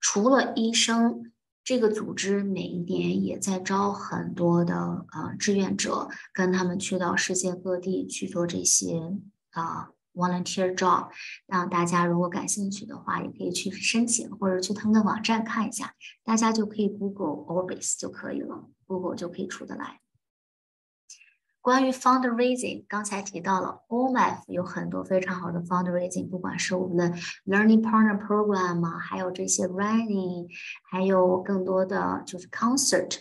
[0.00, 1.30] 除了医生，
[1.62, 8.98] 这个组织每一年也在招很多的呃志愿者，跟他们去到世界各地去做这些
[9.50, 9.90] 啊。
[10.14, 11.08] Volunteer job，
[11.46, 15.94] 让大家如果感兴趣的话，也可以去申请，或者去他们的网站看一下。
[16.22, 20.00] 大家就可以 Google Orbis 就可以了，Google 就可以出得来。
[21.60, 30.48] 关于 fundraising，刚才提到了 OMF 有很多非常好的 fundraising，不管是我们的 Learning Partner Program 啊，还有这些 Running，
[30.90, 33.20] 还有更多的就是 Concert。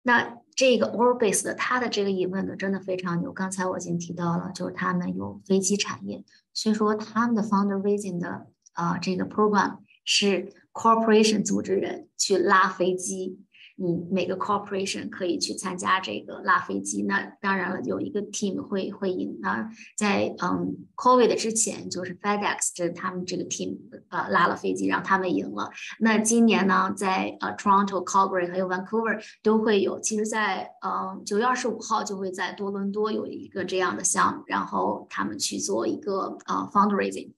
[0.00, 3.32] 那这个 Orbis 的它的这个疑问呢，真的非常牛。
[3.32, 13.40] 刚才我已经提到了，就是他们有飞机产业，所以说他们的 Founder Vision 的啊这个 program 是 corporation 组织人去拉飞机。
[13.76, 19.38] 你每个 corporation 可以去参加这个拉飞机，那当然了，有一个 team 会会赢。
[19.40, 25.70] 那在嗯 COVID 之前，就是 FedEx 这他们这个 team 呃拉了飞机，让他们赢了。
[26.00, 29.98] 那今年呢，在呃 Toronto、Calgary 还有 Vancouver 都会有。
[30.00, 37.32] 其实，在嗯九月二十五号就会在多伦多有一个这样的项目，然后他们去做一个呃 fundraising。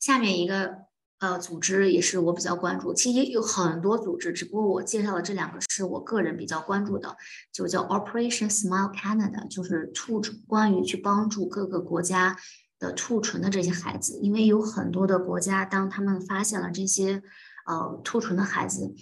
[0.00, 0.83] 下面一个。
[1.24, 7.16] 呃，组织也是我比较关注，其实也有很多组织，只不过我介绍的这两个是我个人比较关注的，
[7.50, 12.36] 就叫 Operation Smile Canada，就是兔，关于去帮助各个国家
[12.78, 17.22] 的兔唇的这些孩子，因为有很多的国家，当他们发现了这些
[17.64, 18.94] 呃兔唇的孩子，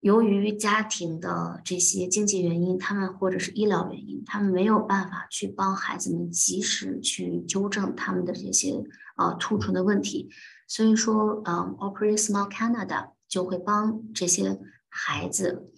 [0.00, 8.82] 由于家庭的这些经济原因，他们或者是医疗原因，他们没有办法去帮孩子们及时去纠正他们的这些
[9.18, 10.30] 呃兔唇的问题。
[10.68, 15.72] 所以说，嗯，operate Small Canada 就会帮这些孩子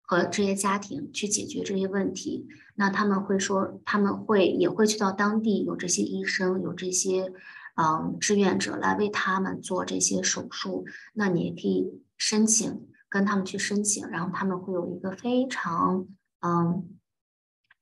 [0.00, 2.48] 和这些家庭去解决这些问题。
[2.74, 7.30] 那他们会说，他们会也会去到当地，有这些医生，有这些
[7.76, 10.86] 嗯志愿者来为他们做这些手术。
[11.12, 16.08] 那你也可以申请，跟他们去申请，然后他们会有一个非常
[16.40, 16.95] 嗯。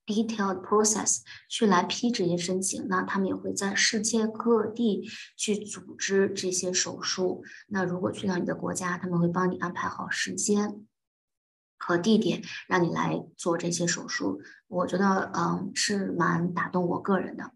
[0.06, 7.42] Detailed process 去来批这些申请，那他们也会在世界各地去组织这些手术。
[7.68, 10.86] 那如果去到你的国家，他们会帮你安排好时间
[11.78, 14.42] 和地点，让你来做这些手术。
[14.68, 17.52] 我觉得，嗯，是蛮打动我个人的。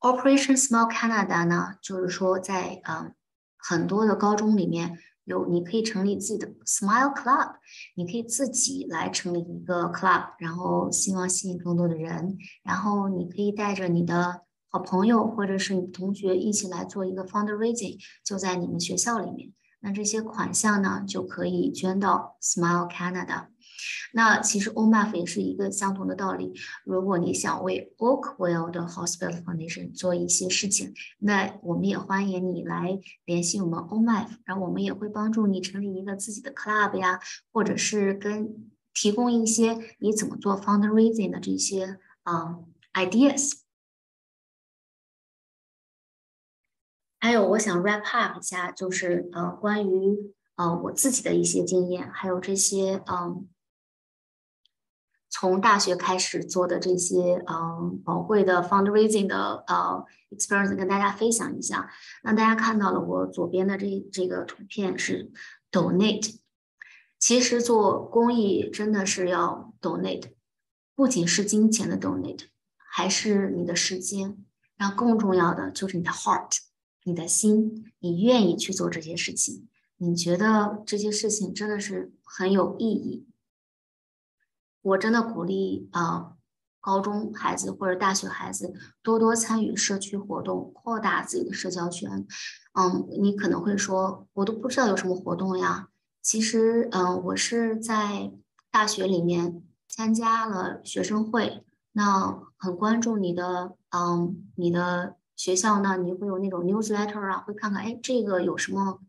[0.00, 3.14] Operation Small Canada 呢，就是说在嗯
[3.56, 4.98] 很多的高中里面。
[5.26, 7.56] 有，你可以成立自己的 Smile Club，
[7.96, 23.48] 你可以自己来成立一个 club，然后希望吸引更多的人，然后你可以带着你的好朋友或者是你同学一起来做一个 fundraising，就在你们学校里面，那这些款项呢就可以捐到 Smile Canada。
[24.12, 26.52] 那其实 OMAF 也是一个相同的道理。
[26.84, 37.20] 如果你想为 Oakville 的 Hospital Foundation 做一些事情，那我们也欢迎你来联系我们 OMAF，然后我们也会帮助你成立一个自己的 club 呀，
[37.52, 42.64] 或者是跟提供一些你怎么做 fundraising 的这些嗯
[42.94, 43.52] ideas。
[47.18, 53.48] 还有，我想 wrap up 一下，就是呃关于呃我自己的一些经验，还有这些嗯。
[55.38, 61.90] 从大学开始做的这些嗯宝贵的 fundraising 的呃 experience 跟大家分享一下。
[62.22, 65.30] 那大家看到了我左边的这这个图片是
[65.70, 66.36] donate。
[67.18, 70.30] 其实做公益真的是要 donate，
[70.94, 72.46] 不仅是金钱的 donate，
[72.78, 74.38] 还是你的时间。
[74.78, 76.58] 然后更重要的就是你的 heart，
[77.04, 79.68] 你的心，你愿意去做这些事情，
[79.98, 83.26] 你觉得这些事情真的是很有意义。
[84.86, 86.34] 我真的鼓励啊，
[86.80, 88.72] 高中孩子或者大学孩子
[89.02, 92.24] 多多参与社区活动，扩大自己的社交圈。
[92.74, 95.88] 嗯，你可能会说，我都不知道有什么活动呀。
[96.22, 98.30] 其实，嗯，我是在
[98.70, 109.00] 大学里面参加了学生会，那很关注你的，嗯，你的学校呢，你会有那种 newsletter 啊，会看看，哎，这个有什么，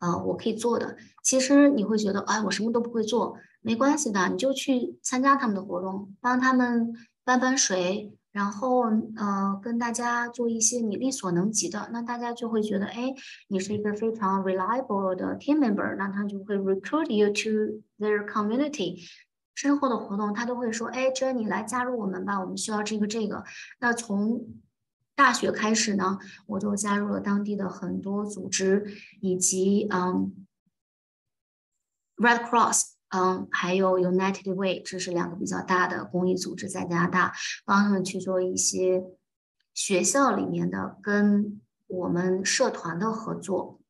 [0.00, 0.98] 呃，我可以做的。
[1.22, 3.38] 其实你会觉得，哎，我什么都不会做。
[3.62, 6.92] 没关系的，你就去参加他们的活动，帮他们
[7.24, 8.82] 搬搬水，然后
[9.16, 13.14] 呃跟大家做一些你力所能及的，那大家就会觉得，哎，
[13.46, 19.00] 你是一个非常 reliable 的 team member，那他就会 recruit you to their community。
[19.54, 23.44] 之后的活动他都会说，哎，Jenny 来加入我们吧，我们需要这个这个。
[23.78, 24.44] 那从
[25.14, 28.84] 大学开始呢，我就加入了当地的很多组织，
[29.20, 30.34] 以及嗯
[32.16, 32.94] Red Cross。
[33.14, 37.34] 嗯，还有 United Way，这是两个比较大的公益组织，在加拿大
[37.66, 39.04] 帮他们去做一些
[39.74, 43.80] 学校里面的跟我们社团的合作。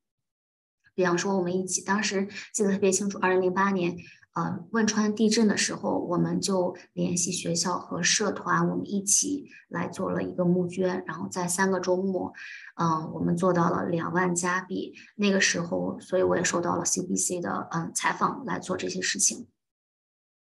[0.93, 3.95] 比方说，我们一起当时记得特别清楚，二零零八年。
[4.33, 12.33] 呃，汶川地震的时候，我们就联系学校和社团，我们一起来做了一个募捐，然后在三个周末，
[12.75, 14.95] 嗯，我们做到了两万加币。
[15.15, 19.47] 那个时候，所以我也受到了 CBC 的嗯采访来做这些事情。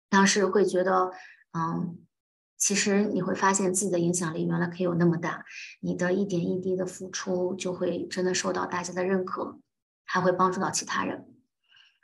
[0.09, 1.11] 当时会觉得，
[1.53, 1.99] 嗯，
[2.57, 5.45] 其实你会发现自己的影响力原来可以有那么大，
[5.81, 9.59] 你的一点一滴的付出就会真的受到大家的认可，
[10.05, 11.30] 还会帮助到其他人。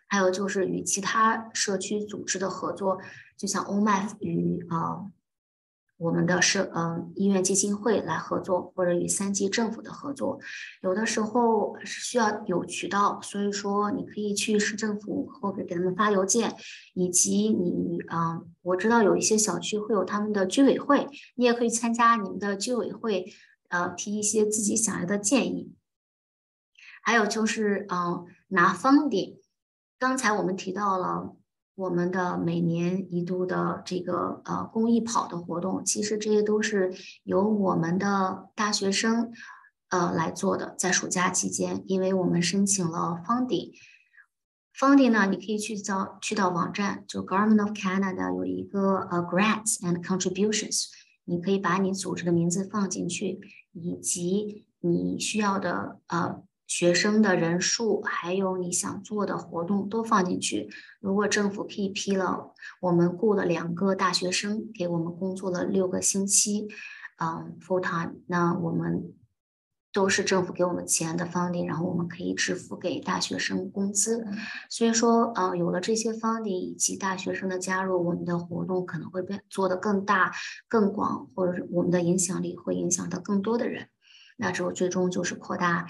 [0.09, 2.99] 还有就是与其他社区组织的合作，
[3.37, 5.11] 就像欧麦与啊
[5.99, 10.39] 我们的社嗯医院基金会来合作，或者与三级政府的合作，
[10.83, 16.55] 有的时候是需要有渠道，所以说你可以去市政府或者给他们发邮件，
[16.95, 23.33] 以及你啊我知道有一些小区会有他们的居委会，你也可以参加你们的居委会，
[23.71, 25.73] 呃提一些自己想要的建议。
[27.03, 29.39] 还有就是嗯拿方顶。
[29.99, 31.35] 刚才我们提到了
[31.75, 36.93] 我们的每年一度的这个呃公益跑的活动，其实这些都是
[37.23, 39.33] 由我们的大学生
[39.89, 50.89] 呃来做的，在暑假期间，因为我们申请了 funding，funding 呢，你可以去到去到网站，就 Government of Canada 有一个呃 grants and contributions，
[51.25, 53.41] 你可以把你组织的名字放进去，
[53.73, 56.43] 以及你需要的呃。
[56.67, 60.69] 学生的人数，还有你想做的活动都放进去。
[61.01, 66.69] 如果政府可以批了，我们雇了两个大学生给我们工作了六个星期，
[67.19, 68.17] 嗯，full time。
[68.27, 69.15] 那我们
[69.93, 74.27] 都是政府给我们钱的 funding，然后我们可以支付给大学生工资。
[74.69, 80.33] 所以说，呃，有了这些 funding 以及大学生的加入，我们的活动可能会变做得更大、
[80.69, 83.89] 更广，或者是我们的影响力会影响到更多的人。
[84.37, 85.87] 那之后最终就是扩大。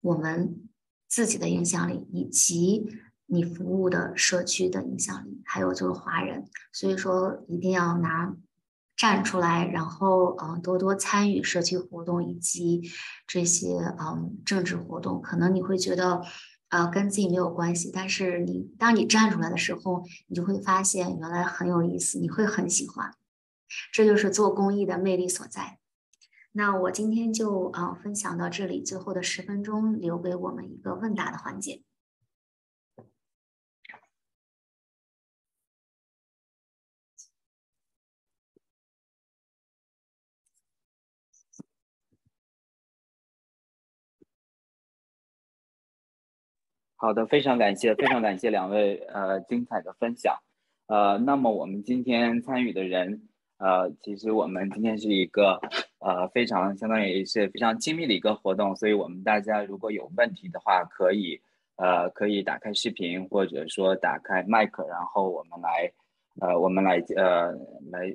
[0.00, 0.68] 我们
[1.08, 2.86] 自己的影响力，以及
[3.26, 8.34] 你服务的社区的影响力，还有就是华人，所以说一定要拿
[8.96, 12.82] 站出来，然后嗯多多参与社区活动以及
[13.26, 15.20] 这些嗯政治活动。
[15.22, 16.22] 可能你会觉得
[16.68, 23.14] 呃跟自己没有关系，但是你当你站出来的时候，你就会发现原来很有意思，你会很喜欢。
[23.92, 25.79] 这就是做公益的魅力所在。
[26.52, 31.82] 那我今天就啊分享到这里，最后的十分钟留给我们一个问答的环节。
[46.96, 50.36] 好的，非常感谢，非常感谢两位呃精彩的分享。
[50.86, 53.29] 呃，那么我们今天参与的人。
[53.60, 55.60] 呃，其实我们今天是一个
[55.98, 61.38] 呃非常相当于是非常亲密的一个活动，所以我们大家如果有问题的话，可以
[61.76, 65.92] 呃可以打开视频或者说打开麦克，然后我们来
[66.40, 67.52] 呃我们来呃
[67.90, 68.10] 来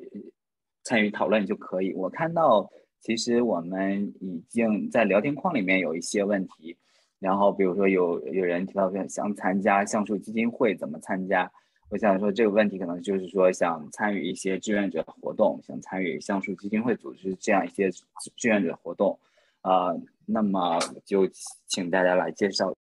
[0.84, 1.94] 参与讨论就可以。
[1.94, 2.68] 我看到
[3.00, 6.76] 其实我们已经在聊天框里面有一些问题，
[7.20, 11.52] 然后比如说有有人提到想参加橡树基金会怎么参加？
[11.90, 17.92] 我想说这个问题可能就是说想参与一些志愿者活动，想参与橡树基金会组织这样一些
[18.36, 19.18] 志愿者活动，
[19.62, 19.94] 啊，
[20.26, 21.30] 那么就
[21.68, 22.74] 请大家来介绍。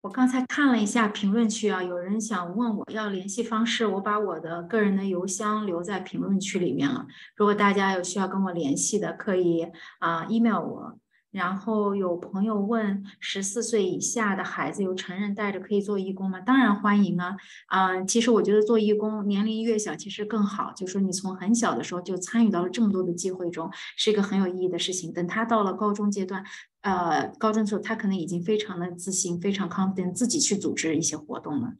[0.00, 7.06] 我刚才看了一下评论区啊，有人想问我要联系方式，我把我的个人的邮箱留在评论区里面了。
[7.36, 10.98] 如果大家有需要跟我联系的，可以啊 email 我。
[11.30, 16.40] 然后有朋友问，十四岁以下的孩子有成人带着可以做义工吗？
[16.40, 17.36] 当然欢迎啊！
[17.66, 25.12] 啊，其实我觉得做义工年龄越小其实更好，就说你从很小的时候就参与到了这么多的机会中，是一个很有意义的事情。
[25.12, 26.42] 等他到了高中阶段，
[26.80, 31.74] 呃，高中的时候他可能已经非常的自信，非常 confident，自己去组织一些活动了。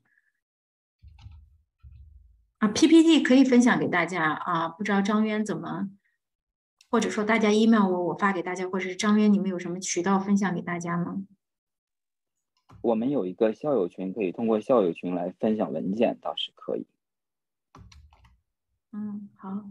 [2.58, 5.88] 啊，PPT 可以分享给大家啊，不知道张渊怎么？
[6.90, 11.26] 或者说大家 email 我，我发给大家，或者是张渊，你们有什么渠道分享给大家吗？
[12.80, 16.86] 我们有一个校友群，可以通过校友群来分享文件，倒是可以。
[18.92, 19.70] 嗯，好。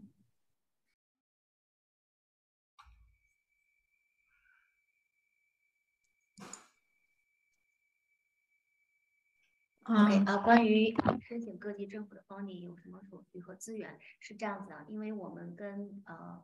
[9.85, 13.97] OK 啊，关于申请各级政府的方面有什么手续和资源？
[14.19, 16.43] 是这样子的，因为我们跟呃。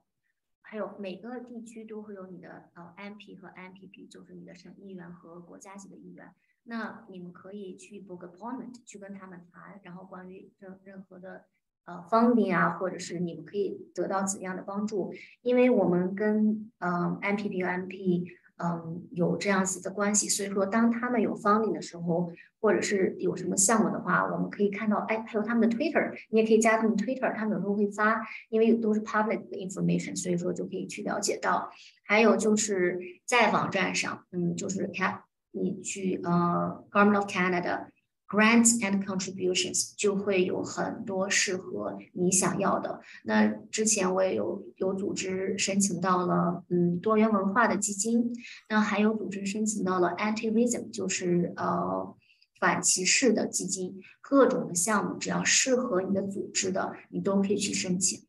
[0.64, 6.34] 还有每个地区都会有你的呃 MP 和 MPP，就是你的省议员和国家级的议员。
[6.64, 11.46] 那你们可以去 book appointment 去跟他们谈，然后关于任任何的
[11.86, 15.14] 呃 funding 啊，或者是你们可以得到怎样的帮助？
[15.42, 18.26] 因为我们跟呃 MPP 和 MP。
[18.64, 31.70] 嗯，有这样子的关系，所以说当他们有 funding 的时候，或者是有什么项目的话，我们可以看到，哎，还有他们的 Twitter，你也可以加他们 Twitter，他们有时候会发，因为都是 public 的 information，所以说就可以去了解到。
[32.06, 37.88] 还有就是在网站上，嗯，就是看你去呃 Government of Canada。
[38.34, 43.00] Grants and contributions 就会有很多适合你想要的。
[43.26, 48.34] 那之前我也有有组织申请到了，嗯，多元文化的基金。
[48.70, 52.16] 那还有组织申请到了 Anti-Racism，就是呃
[52.60, 54.02] 反歧视的基金。
[54.20, 58.24] 各种的项目，只要适合你的组织的，你都可以去申请。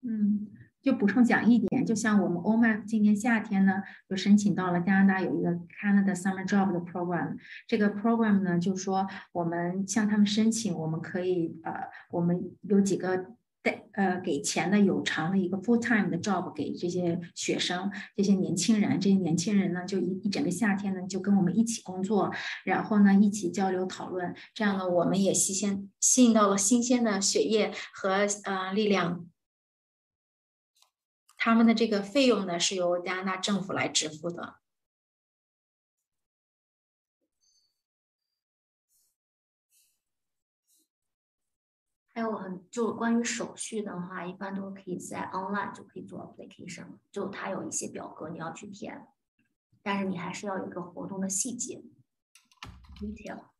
[0.00, 0.48] 嗯。
[0.84, 7.38] 就补充讲一点，就像我们 OMAC 今年夏天呢，就申请到了加拿大有一个 Canada Summer Job 的 program。
[7.66, 11.72] 这个 program 呢，就说我们向他们申请，我们可以呃，
[12.10, 13.16] 我们有几个
[13.62, 19.00] 带呃给钱的有偿的一个 full time 的 job 给这些学生、这些年轻人。
[19.00, 22.30] 这些年轻人呢，就一一整个夏天呢，就跟我们一起工作，
[22.66, 24.34] 然后呢，一起交流讨论。
[24.52, 29.24] 这样呢，我们也吸鲜吸引到了新鲜的血液和呃力量。
[31.44, 34.60] 他们的这个费用呢，是由加拿大政府来支付的。
[42.14, 49.06] 还有很就关于手续的话，一般都可以在 online 就可以做 application，就它有一些表格你要去填，
[49.82, 51.84] 但是你还是要有一个活动的细节
[52.96, 53.53] detail。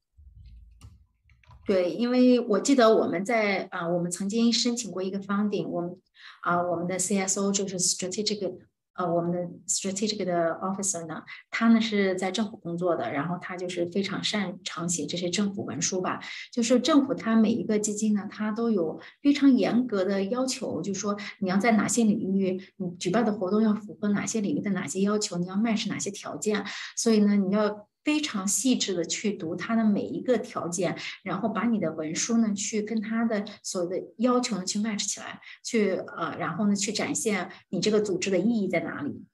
[1.66, 5.96] 对，因为我记得我们在啊，我们曾经申请过一个 funding，我们
[6.42, 8.54] 啊，我们的 CSO 就是 strategic，
[8.92, 16.20] 呃，我们的 strategic 的 officer 呢，他呢是在政府工作的，然后他就是非常擅长写这些政府文书吧。
[16.52, 26.62] 就是政府它每一个基金呢，它都有非常严格的要求，就是说你要在哪些领域，你举办的活动要符合哪些领域的哪些要求，你要 match 哪些条件，
[26.94, 27.88] 所以呢，你要。
[28.04, 39.24] 非常细致的去读它的每一个条件，然后把你的文书呢去跟它的所有的要求呢去 match 起来，去呃，然后呢去展现你这个组织的意义在哪里。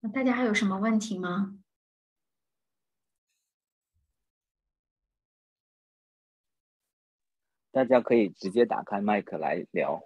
[0.00, 1.61] 那大家还有什么问题吗？
[7.72, 10.02] 大家可以直接打开麦克来聊。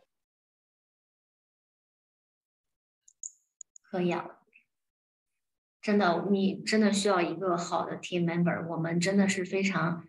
[3.91, 4.39] 可以啊，
[5.81, 8.69] 真的，你真的需要一个好的 team member。
[8.69, 10.05] 我们真的是非常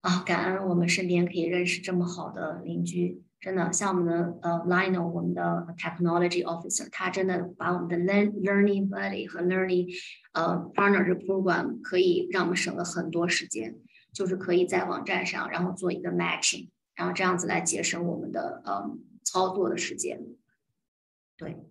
[0.00, 3.24] 啊感恩，我们身边可以认识这么好的邻居。
[3.40, 9.92] 真的，像我们的呃 Lionel，我们的 technology officer，他真的把我们的 learn learning buddy 和 learning
[10.32, 13.74] 呃 partner 的 program 可以让我们省了很多时间，
[14.12, 16.68] 就是可以在网站上，然后做一个 matching。
[17.02, 18.88] 然后这样子来节省我们的呃
[19.24, 20.24] 操作的时间，
[21.36, 21.66] 对。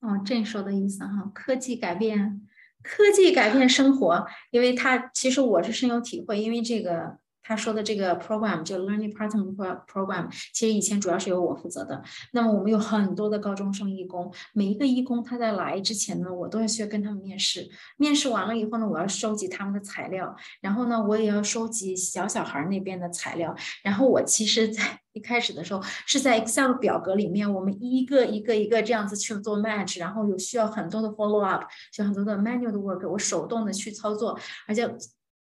[0.00, 2.46] 哦，这说的意思哈，科技改变
[2.82, 7.18] 科技改变生活，因为他其实我是深有体会，因为这个。
[7.46, 12.02] 他说的这个 program 就 learning partner program，其实以前主要是由我负责的。
[12.32, 17.68] 那么我们有很多的高中生义工，每一个义工他在来之前呢，我都要去跟他们面试。
[17.96, 23.54] 面试完了以后呢，我要收集他们的材料，然后呢，我也要收集小小孩那边的材料。
[23.84, 34.36] 然后我其实，在一开始的时候是在 Excel 表格里面，我们一个一个一个这样子去做 match，然后有需要很多的 follow up，需要很多的 manual 的 work，我手动的去操作，
[34.66, 34.92] 而且。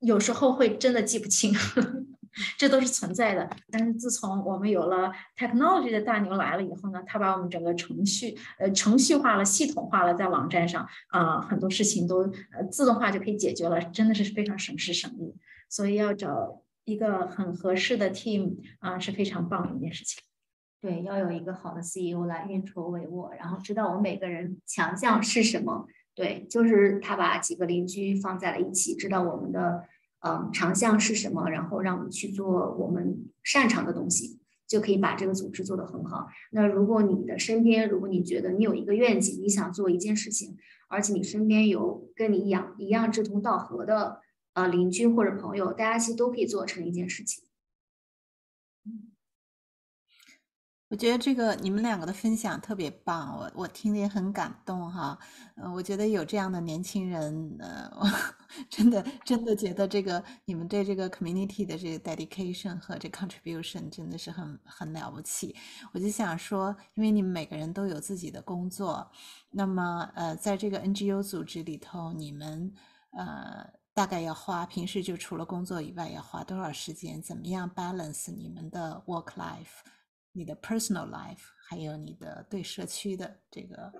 [0.03, 1.53] 有时候会真的记不清，
[2.57, 3.49] 这都是存在的。
[3.71, 15.35] 但是自从我们有了 technology 的大牛来了以后呢，他把我们整个程序呃程序化了、系统化了，在网站上啊很多事情都呃自动化就可以解决了，真的是非常省时省力。
[15.69, 20.21] 所以要找一个很合适的 team 啊是非常棒的一件事情。
[20.81, 25.87] 对，要有一个好的 CEO 来运筹帷幄，然后知道我们每个人强项是什么。
[26.15, 29.85] 对，就是他把几个邻居放在了一起，知道我们的。
[30.25, 31.49] 嗯，长项是什么？
[31.49, 36.27] 然后让我们去做我们擅长的东西，就可以把这个组织做得很好。
[36.51, 40.55] 那如果你的身边，如果你觉得你有一个愿景，你想做一件事情，
[40.87, 44.21] 而且你身边有跟你一样一样志同道合的
[44.53, 47.43] 呃邻居或者朋友，大家其实都可以做成一件事情。
[50.93, 55.17] 我觉得这个你们两个的分享特别棒，我我听得也很感动哈。
[55.55, 58.07] 呃，我觉得有这样的年轻人，呃，我
[58.69, 65.55] 真的真的觉得这个你们对这个 community 的这个 dedication 和这 contribution 真的是很很了不起。
[65.93, 69.09] 我就想说，因为你们每个人都有自己的工作，
[69.49, 72.71] 那么呃，在这个 NGO 组织里头，你们
[73.13, 77.19] 呃大概要花平时就除了工作以外要花多少时间？
[77.19, 79.81] 怎么样 balance 你们的 work life？
[80.33, 83.91] 你的 personal life，还有你的对社区的这个，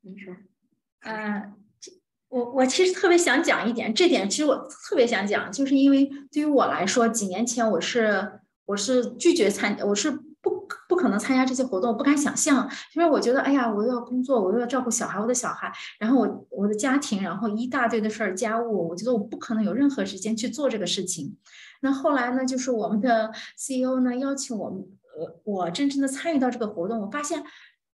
[0.00, 0.34] 你说，
[1.00, 1.52] 呃，
[2.28, 4.56] 我我其实特别想讲一点，这点其实我
[4.88, 10.10] 特别想讲，就是因为对于我来说，几年前我是我是拒绝参，我是
[10.40, 21.36] 不不可能参加这些活动，不敢想象，因为我觉得，哎呀，我又要工作，我又要照顾小孩，我的小孩，然后我我的家庭，然后一大堆的事儿，家务，我觉得我不可能有任何时间去做这个事情。
[21.80, 24.84] 那后来呢，就是我们的 CEO 呢邀请我们，
[25.18, 27.42] 呃，我真正的参与到这个活动，我发现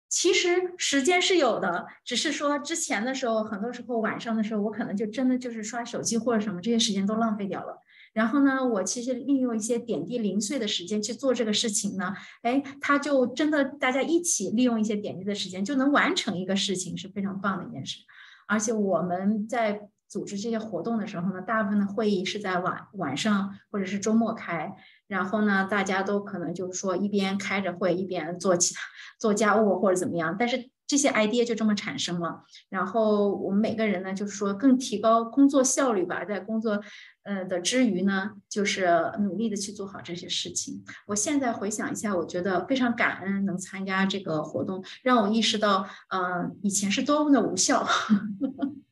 [0.10, 7.80] 其实时间是有的，只是说之前的时候，很多时候晚上的时候，我可能就真的就是刷手机或者什么，这些时间都浪费掉了。
[8.14, 18.00] 然后呢，我其实利用一些点滴零碎的时间去做这个事情呢，哎，他就真的大家一起利用一些点滴的时间就能完成一个事情，是非常棒的一件事。
[18.48, 19.90] 而且我们在。
[20.08, 24.76] 组织这些活动的时候呢，大部分的会议是在晚晚上或者是周末开，
[25.08, 28.82] 然后呢，大家都可能就是说一边开着会一边做其他
[29.20, 32.43] 做家务或者怎么样，但是这些 idea 就这么产生了。
[32.70, 36.80] 然后我们每个人呢，就是说更提高工作效率吧，在工作
[37.24, 40.84] 呃的之余呢，就是努力的去做好这些事情。
[41.08, 47.88] 我现在回想一下，我觉得非常感恩能参加这个活动，让我意识到，嗯，以前是多么的无效。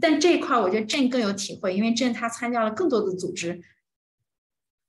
[0.00, 3.60] 但这一块我觉得朕更有体会，因为朕他参加了更多的组织。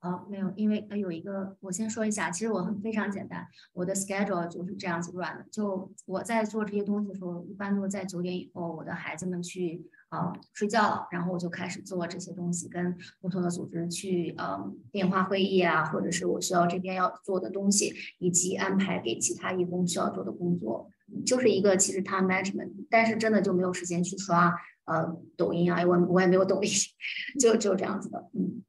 [0.02, 5.46] 哦，没有，因为呃有一个，我先说一下，其实我很非常简单，我的 schedule 就是这样子转的。
[5.52, 20.90] 就我在做这些东西的时候，一般都是在九点以后，我的孩子们去呃睡觉了，然后我就开始做这些东西，跟不同的组织去呃电话会议啊，或者是我需要这边要做的东西，以及安排给其他义工需要做的工作，
[21.26, 24.56] 就是一个其实 time management，但是真的就没有时间去刷。
[24.90, 26.70] 呃，抖音啊，我我也没有抖音，
[27.40, 28.64] 就就这样子的，嗯，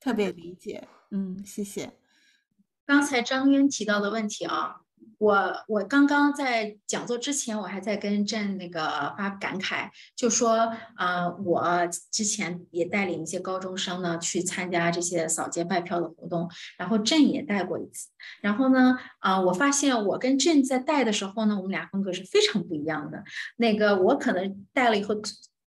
[0.00, 1.92] 特别理解，嗯，谢谢。
[2.84, 4.81] 刚才张渊提到的问题啊。
[5.22, 11.62] 我我刚刚在讲座之前，我还在跟郑那个发感慨，就说啊，我
[12.10, 18.08] 之前也带领一些高中生呢去参加这些扫街卖票的活动，然后郑也带过一次，
[18.40, 23.22] 然后呢，啊，我发现我跟郑在带的时候呢，我们俩风格是非常不一样的。
[23.58, 25.14] 那个我可能带了以后。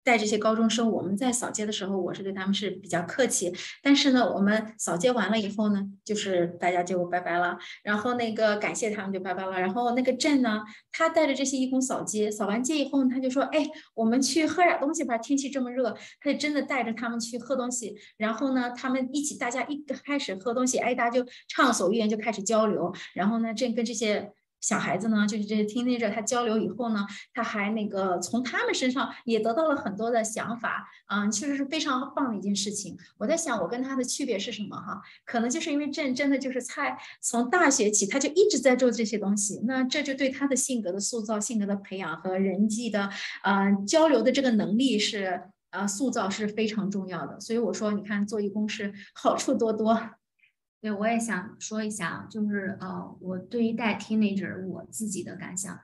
[0.06, 3.52] 带这些高中生，我们在扫街的时候，我是对他们是比较客气。
[3.82, 9.60] 但是呢，我们扫街完了以后呢，就是大家就拜拜了，然后那个感谢他们就拜拜了。
[9.60, 15.92] 然后那个镇呢，他带着这些义工扫街，扫完街以后，他就说：“哎，我们去喝点东西吧，天气这么热。”
[16.22, 17.96] 他就真的带着他们去喝东西。
[18.16, 22.94] 然后呢，他们一起，大家一开始喝东西，哎，大家就畅所欲言，就开始交流。
[23.12, 24.30] 然后呢，镇跟这些。
[24.60, 32.96] 小孩子呢，就是这些 teenager，他交流以后呢，他还那个从他们身上也得到了很多的想法，嗯，其实是非常棒的一件事情。
[33.18, 35.00] 我在想，我跟他的区别是什么哈？
[35.24, 43.10] 可能就是因为朕真的就是菜，从大学起他就一直在做这些东西，那这就对他的性格的塑造、性格的培养和人际的
[43.44, 47.38] 呃交流的这个能力是呃塑造是非常重要的。
[47.38, 49.96] 所以我说，你看做义工是好处多多。
[50.86, 55.76] 对，我也想说一下啊，就是呃，我对于带 teenager 我自己的感想，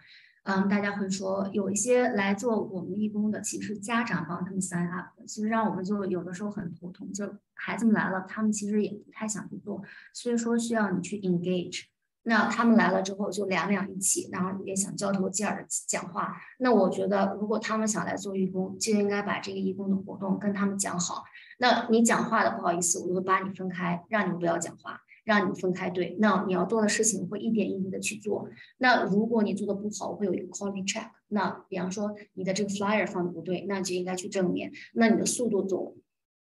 [0.44, 9.82] 嗯，大家会说有一些来做我们义工的，其实家长帮他们 sign up，其实让我们就有的时候很头痛，就孩子们来了，他们其实也不太想去做，
[10.12, 11.86] 所以说需要你去 engage。
[12.24, 16.36] 那他们来了之后就两两一起，然后也想交头接耳的讲话。
[16.58, 21.24] 那我觉得，如果他们想来做义工，就应该把这个义工的活动跟他们讲好。
[21.58, 26.16] 那你讲话的不好意思，我就会把你分开，让你们不要讲话，让你们分开对。
[26.20, 28.48] 那你要做的事情会一点一滴的去做。
[28.78, 31.10] 那如果你做的不好，我会有一个 quality check。
[31.28, 34.70] 那比方说你的这个 flyer 放的不对，那就应该去正面。
[34.94, 35.96] 那你的速度走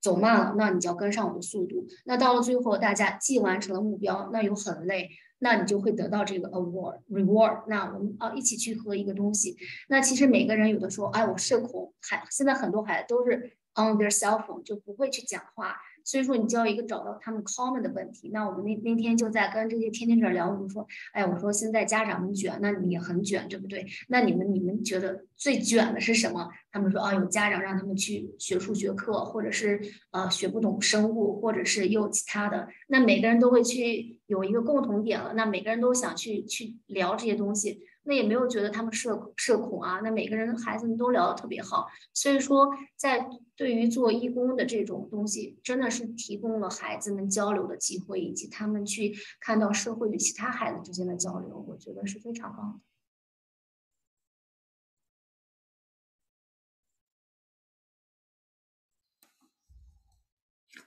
[0.03, 1.87] 走慢了，那你就要跟上我的速度。
[2.05, 5.09] 那到了最后，大家既完成了目标，那又很累。
[5.43, 7.65] 那你就会得到这个 award reward。
[7.69, 9.57] 那我们啊一起去喝一个东西。
[9.89, 15.77] 那其实每个人有的时候，哎，我社恐，还现在很多孩子都是 on their cell phone，就不会去讲话。
[16.05, 18.31] 所以说，你就要一个找到他们 common 的问题。
[18.33, 23.87] 那我们那那天就在跟这些天天者聊，我就说，哎，我说现在家长们卷，那你也很卷，对不对？
[24.09, 26.49] 那你们你们觉得最卷的是什么？
[26.73, 32.67] 他们说啊，有家长让他们去学数学课，或者是呃学不懂生物，或者是又其他的。
[32.89, 37.79] 那每个人都会去有一个共同点了，那每个人都想去去聊这些东西。
[38.05, 43.25] 那也没有觉得他们社社恐啊，那每个人孩子们都聊得特别好，所以说在
[43.55, 52.81] 对于做义工的这种东西，真的是提供了孩子们交流的机会，以及他们去看到社会与其他孩子之间的交流，我觉得是非常棒的。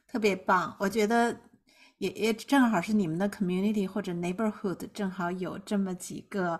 [0.07, 1.37] 特别棒，我觉得
[1.97, 6.59] 也也正好是你们的 community 或者 neighborhood 正好有这么几个。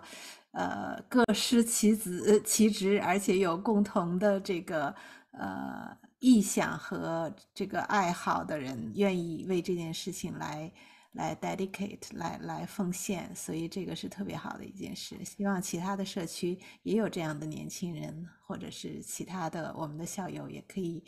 [0.56, 4.94] 呃，各司其职，其职，而且有共同的这个
[5.32, 10.72] 呃意向和这个爱好的人，愿意为这件事情来
[11.12, 15.22] 来 dedicate，来来奉献，所以这个是特别好的一件事。
[15.26, 21.04] 希望其他的社区也有这样的年轻人，或者是其他的我们的校友也可以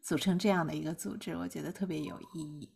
[0.00, 2.70] 组成这样的一个组织，我觉得特别有意义。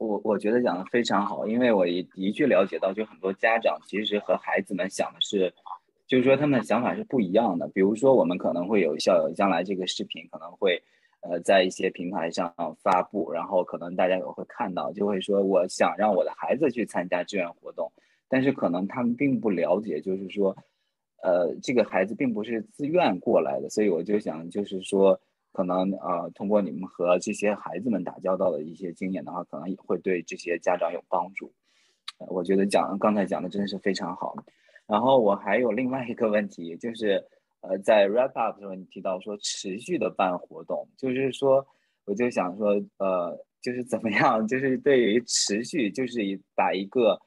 [0.00, 5.52] 我我觉得讲的非常好，因为我也的确了解到，就很多家长其实和孩子们想的是，
[6.06, 7.68] 就是说他们的想法是不一样的。
[7.68, 10.82] 比如说，我们可能会有校友将来这个视频可能会，
[11.20, 12.50] 呃，在一些平台上
[12.82, 17.92] 发布，然后可能大家也会看到，就会说我想让我的孩子去参加志愿活动，
[18.26, 20.56] 但是可能他们并不了解，就是说，
[21.22, 25.20] 呃，这个孩子并不是自愿过来的，所以我就想，就是说。
[25.52, 31.52] 可能呃，通过你们和这些孩子们打交道的一些经验的话，可能也会对这些家长有帮助。
[32.28, 34.34] 我觉得讲刚才讲的真的是非常好。
[34.86, 37.24] 然后我还有另外一个问题，就是
[37.60, 41.66] 呃，在 wrap up 的时候你提到说持续的办活动，就是说
[42.04, 46.20] 我就想说呃，就是怎么样，就是对于持续，就是
[46.54, 47.20] 把一个。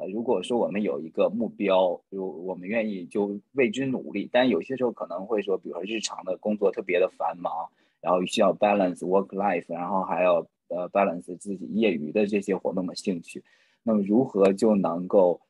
[0.00, 7.68] 呃，如果说我们有一个目标，就我们愿意就为之努力，但有些时候可能会说，比如说日常的工作特别的繁忙，
[8.00, 13.42] 然后需要 balance work life，然后还要呃 balance 自己业余的这些活动的兴趣，
[13.82, 15.40] 那么如何就能够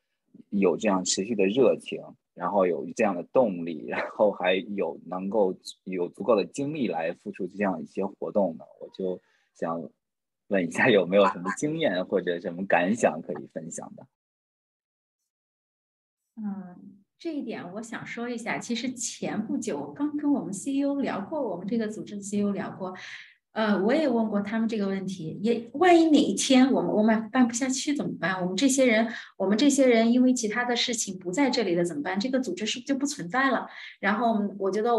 [0.49, 2.01] 有这样持续的热情，
[2.33, 8.65] 然后有这样的动力，然后还有能够有足够的精力来付出这样一些活动呢？
[8.81, 9.21] 我就
[9.53, 9.79] 想
[10.47, 14.07] 问一下，有没有什么经验或者什么感想可以分享的？
[16.41, 16.75] 嗯，
[17.17, 18.57] 这一点我想说一下。
[18.57, 22.95] 其实前不久刚跟我们 CEO 聊过，我们这个组织 CEO 聊过。
[23.51, 25.37] 呃，我也问过他们这个问题。
[25.41, 28.39] 也万一哪一天我们我们办不下去怎么办？
[28.41, 32.17] 我们这些人，我们这些人因为其他的事情不在这里了怎么办？
[32.17, 33.67] 这个组织是不是就不存在了？
[33.99, 34.91] 然后我觉得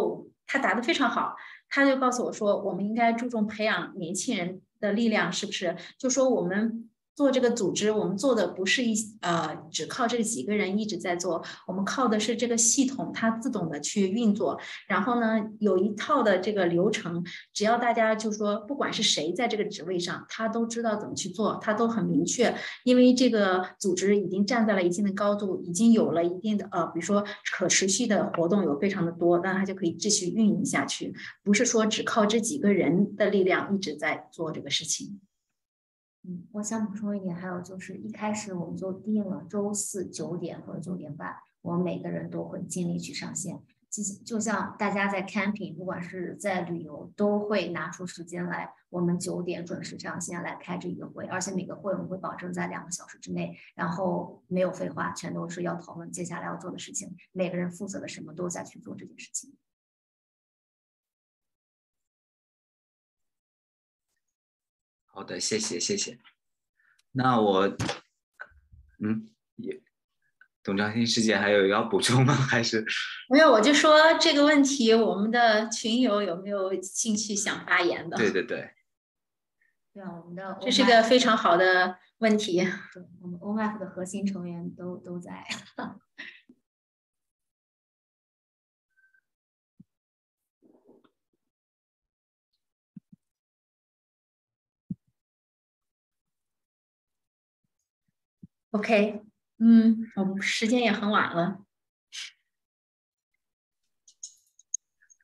[0.47, 1.35] 他答的非常好，
[1.71, 5.75] 他就告诉我说，我们应该注重培养年轻人的力量，是不是？
[5.97, 6.90] 就说我们。
[7.17, 14.59] 做这个组织，我们做的不是一呃，只靠这几个人一直在做，我们靠的是这个系统它自动的去运作。
[14.89, 22.55] 然后呢，有一套的这个流程，只要大家就说，不管是谁在这个职位上，他都知道怎么去做，他都很明确。
[22.85, 31.15] 因为这个组织已经站在了一定的高度，已经有了一定的呃，比如说可持续的活动有非常的多，那它就可以继续运营下去。
[31.45, 35.21] 不是说只靠这几个人的力量一直在做这个事情。
[36.23, 43.61] 嗯，我想补充一点，还有就是一开始我们就定了周四九点或者九点半，我们每个人都会尽力去上线。
[43.91, 59.53] 就就像大家在 camping，不管是在旅游，都会拿出时间来，我们九点准时上线来开这一个会，而且每个会我们会保证在两个小时之内，然后没有废话，全都是要讨论接下来要做的事情，每个人负责的什么都在去做这件事情。
[65.21, 66.19] 好的，谢谢谢谢。
[67.13, 67.69] 那我，
[69.05, 69.83] 嗯，也，
[70.63, 72.33] 董兆新师姐还有要补充吗？
[72.49, 72.83] 还是
[73.29, 73.53] 没有？
[73.53, 78.17] 我就说这个问题，我们的群友有没有兴趣想发言的？
[78.17, 78.71] 对对对。
[79.93, 82.57] 对啊，我们的这是个非常好的问题。
[82.95, 85.47] 对，我们 OMF 的核心成员都都在。
[98.73, 99.23] OK，
[99.59, 101.65] 嗯，我们时间也很晚了。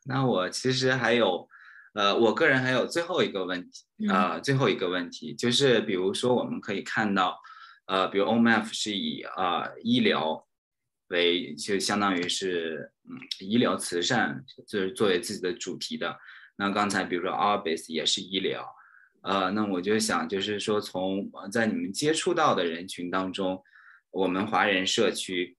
[0.04, 1.48] 那我其实还有，
[1.94, 7.40] 呃，我个人还有最后一个问题，呃，最后一个问题就是，比如说我们可以看到，
[7.86, 10.44] 呃，比如 OMF 是以啊医疗
[11.08, 16.18] 为，就相当于是嗯医疗慈善，就是作为自己的主题的。
[16.56, 18.74] 那刚才比如说 Orbis 也是医疗。
[19.26, 23.60] 呃，那我就想，就是说，从在你们接触到的人群当中，
[24.12, 25.56] 我们华人社区，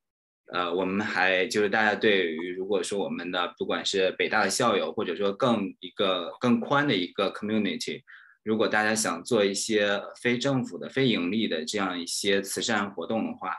[0.53, 8.01] 呃，我们还就是大家对于，如果说我们的不管是北大的校友，或者说更一个更宽的一个 community，
[8.41, 13.53] 如果大家想做一些非政府的、非盈利的这样一些慈善活动的话，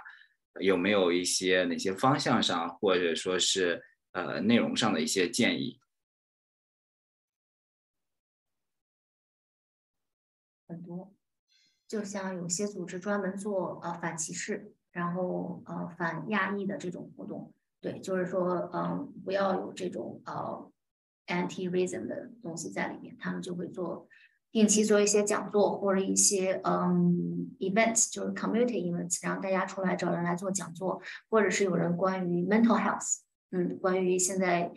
[0.59, 3.83] 有没有一些哪些方向上，或者说是
[4.13, 5.79] 呃内容上的一些建议？
[11.89, 20.71] 就像有些组织专门做呃反歧视，然后呃反亚裔的这种活动，对，就是说嗯不要有这种呃
[21.27, 24.07] anti-racism 的东西在里面，他们就会做
[24.53, 33.21] 定期做一些讲座或者一些嗯 events，就是 community events，让大家出来找人来做讲座，或者是有人关于 mental health，
[33.51, 34.71] 嗯，关于现在。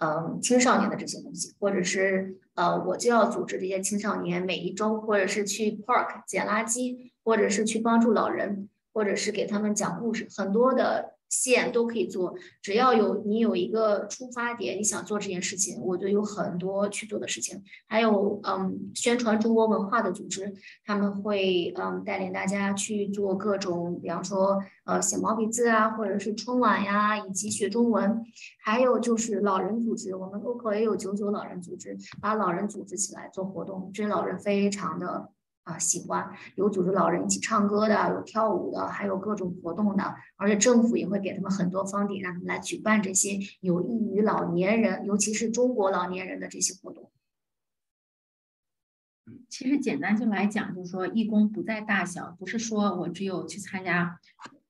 [0.00, 11.17] 嗯，青少年的这些东西，或者是呃，我就要组织这些青少年每一周，或者是去 park 捡垃圾，或者是去帮助老人，或者是给他们讲故事，很多的。
[11.28, 17.62] 线都可以做，只要有你有一个出发点，你想做这件事情，我觉得有很多去做的事情。
[17.86, 20.54] 还有，嗯，宣传中国文化的组织，
[20.84, 28.22] 他们会嗯带领大家去做各种，比方说呃写毛笔字啊，或者是春晚呀，以及学中文。
[28.64, 35.30] 还有就是老人组织，我们 local 也有九九老人组织，把老人组织起来做活动，这些老人非常的。
[35.68, 47.10] 啊，喜欢有组织老人一起唱歌的，有跳舞的，还有各种活动的，而且政府也会给他们很多方便，让他们来举办这些有益于老年人，尤其是中国老年人的这些活动。
[49.50, 54.18] 其实简单就来讲，就是说义工不在大小，不是说我只有去参加。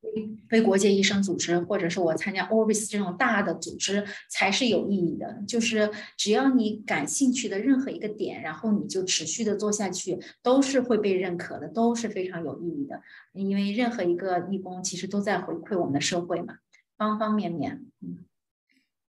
[0.01, 5.43] 非非国界医生组织，或者是我参加 Orbis 这种大的组织才是有意义的。
[5.47, 13.03] 就是只要你感兴趣的任何一个点，然后你就持续的做下去，都是会被认可的，都是非常有意义的。
[13.33, 16.59] 因为任何一个义工其实都在回馈我们的社会嘛，
[16.97, 17.85] 方方面面。
[18.01, 18.25] 嗯，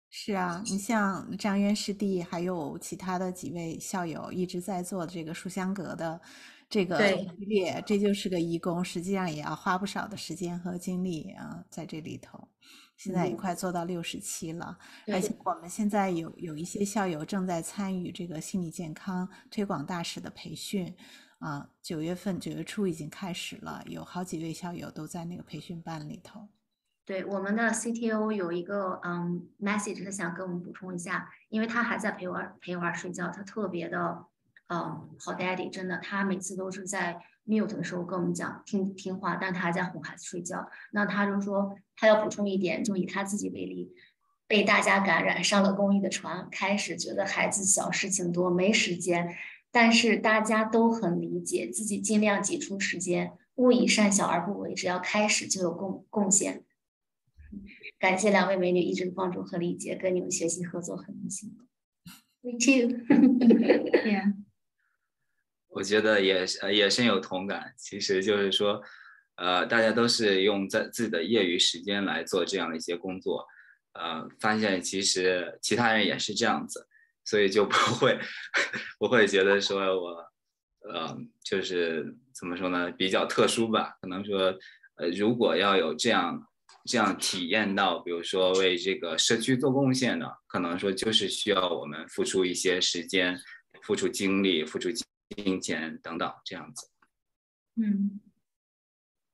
[0.10, 6.22] 是啊，你像张渊师弟，还有其他的几位校友一直在做这个书香阁的。
[6.70, 12.48] 这个系列，这就是个义工，实际上也要花不少的时间和精力啊，在这里头。
[12.96, 20.94] 现在也快做到六十期了，而且我们现在有有一些校友正在参与这个心理健康推广大使的培训
[21.40, 26.50] 啊，九月份九月初已经开始了，有好几位校友都在那个培训班里头。
[27.06, 34.26] 对，我们的 CTO 有一个嗯 message，他想跟我们补充一下，因为他还在陪娃陪娃睡觉，他特别的。
[34.70, 40.70] 嗯，好，Daddy，真的，他每次都是在 mute 的时候跟我们讲听听话，但他还在哄孩子睡觉。
[40.92, 43.92] 那他就说他要补充一点，就以他自己为例，
[44.48, 49.36] 被大家感染上了公益的船，开始觉得孩子小事情多没时间，
[49.72, 53.34] 但是大家都很理解，自己尽量挤出时间。
[53.56, 56.64] 勿以善小而不为，只要开始就有贡贡献。
[58.00, 61.58] 感谢两位美女一直的帮助和理解，跟你们学习合作很荣幸。
[62.42, 62.96] Me too.
[64.06, 64.34] Yeah.
[65.70, 68.82] 我觉得也呃也深有同感，其实就是说，
[69.36, 73.46] 呃，大家都是用在自己的业余时间来做这样的一些工作，
[73.94, 76.88] 呃，发现其实其他人也是这样子，
[77.24, 78.20] 所以就不会
[78.98, 80.26] 不会觉得说我
[80.92, 83.96] 呃，就是怎么说呢，比较特殊吧。
[84.02, 84.58] 可能说，
[84.96, 86.48] 呃，如果要有这样
[86.86, 93.40] 这样体验到，比如说为这个社区做贡献的，可能说就是需要我们付出一些时间、
[93.84, 94.90] 付出精力、付出
[95.36, 96.90] 金钱等等这样子。
[97.76, 98.20] 嗯。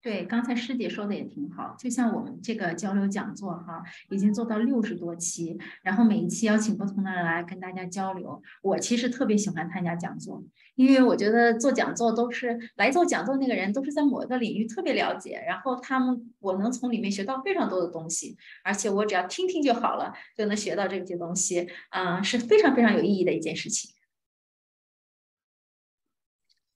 [0.01, 3.81] 对，刚才师姐说的也挺好，就像我们这个交流讲座哈，
[4.11, 8.39] 已经做到六十多期，然后每一期邀请不同的人来跟大家交流。
[8.61, 10.43] 我其实特别喜欢参加讲座，
[10.75, 23.94] 因为我觉得做讲座都是来做讲座那个人都是在某一个领域特别了解，然后他们我能从里面学到非常多的东西，而且我只要听听就好了，就能学到这些东西，啊，是非常非常有意义的一件事情。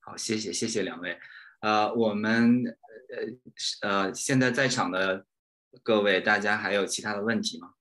[0.10, 1.20] 好，谢谢谢谢两位，
[1.60, 2.64] 呃，我们。
[3.12, 5.26] 呃呃，现在在场的
[5.82, 7.74] 各位，大家还有其他的问题吗？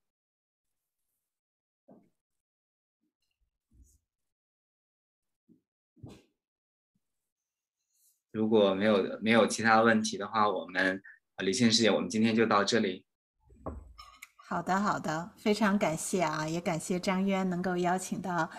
[8.31, 10.99] 如果没有没有其他问题的话，我们
[11.37, 13.05] 李庆师姐，我们今天就到这里。
[14.35, 18.49] 好的，好的，非常感谢啊，也感谢张渊能够邀请到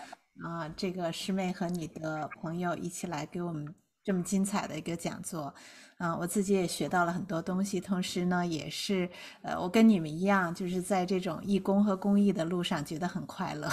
[0.43, 3.73] 啊这个师妹和你的朋友一起来给我们
[4.03, 5.53] 这么精彩的一个讲座。
[5.97, 9.07] 嗯，我自己也学到了很多东西，同时呢，也是，
[9.43, 13.69] 呃，我跟你们一样，就是在这种义工和公益的路上觉得很快乐，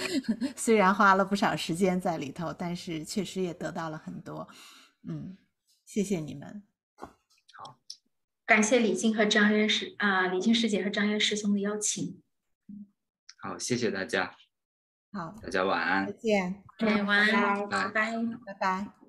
[0.54, 4.46] 虽然花了不少时间在里头，但是确实也得到了很多。
[5.08, 5.38] 嗯，
[5.86, 6.62] 谢谢你们。
[6.96, 7.80] 好，
[8.44, 12.20] 感谢李静和张渊师啊，李静师姐和张渊师兄的邀请。
[13.38, 14.36] 好，谢谢大家。
[15.12, 16.06] 好，大家晚安。
[16.06, 16.62] 再见。
[17.06, 17.68] 晚安。
[17.68, 18.12] 拜拜。
[18.46, 19.01] 拜拜。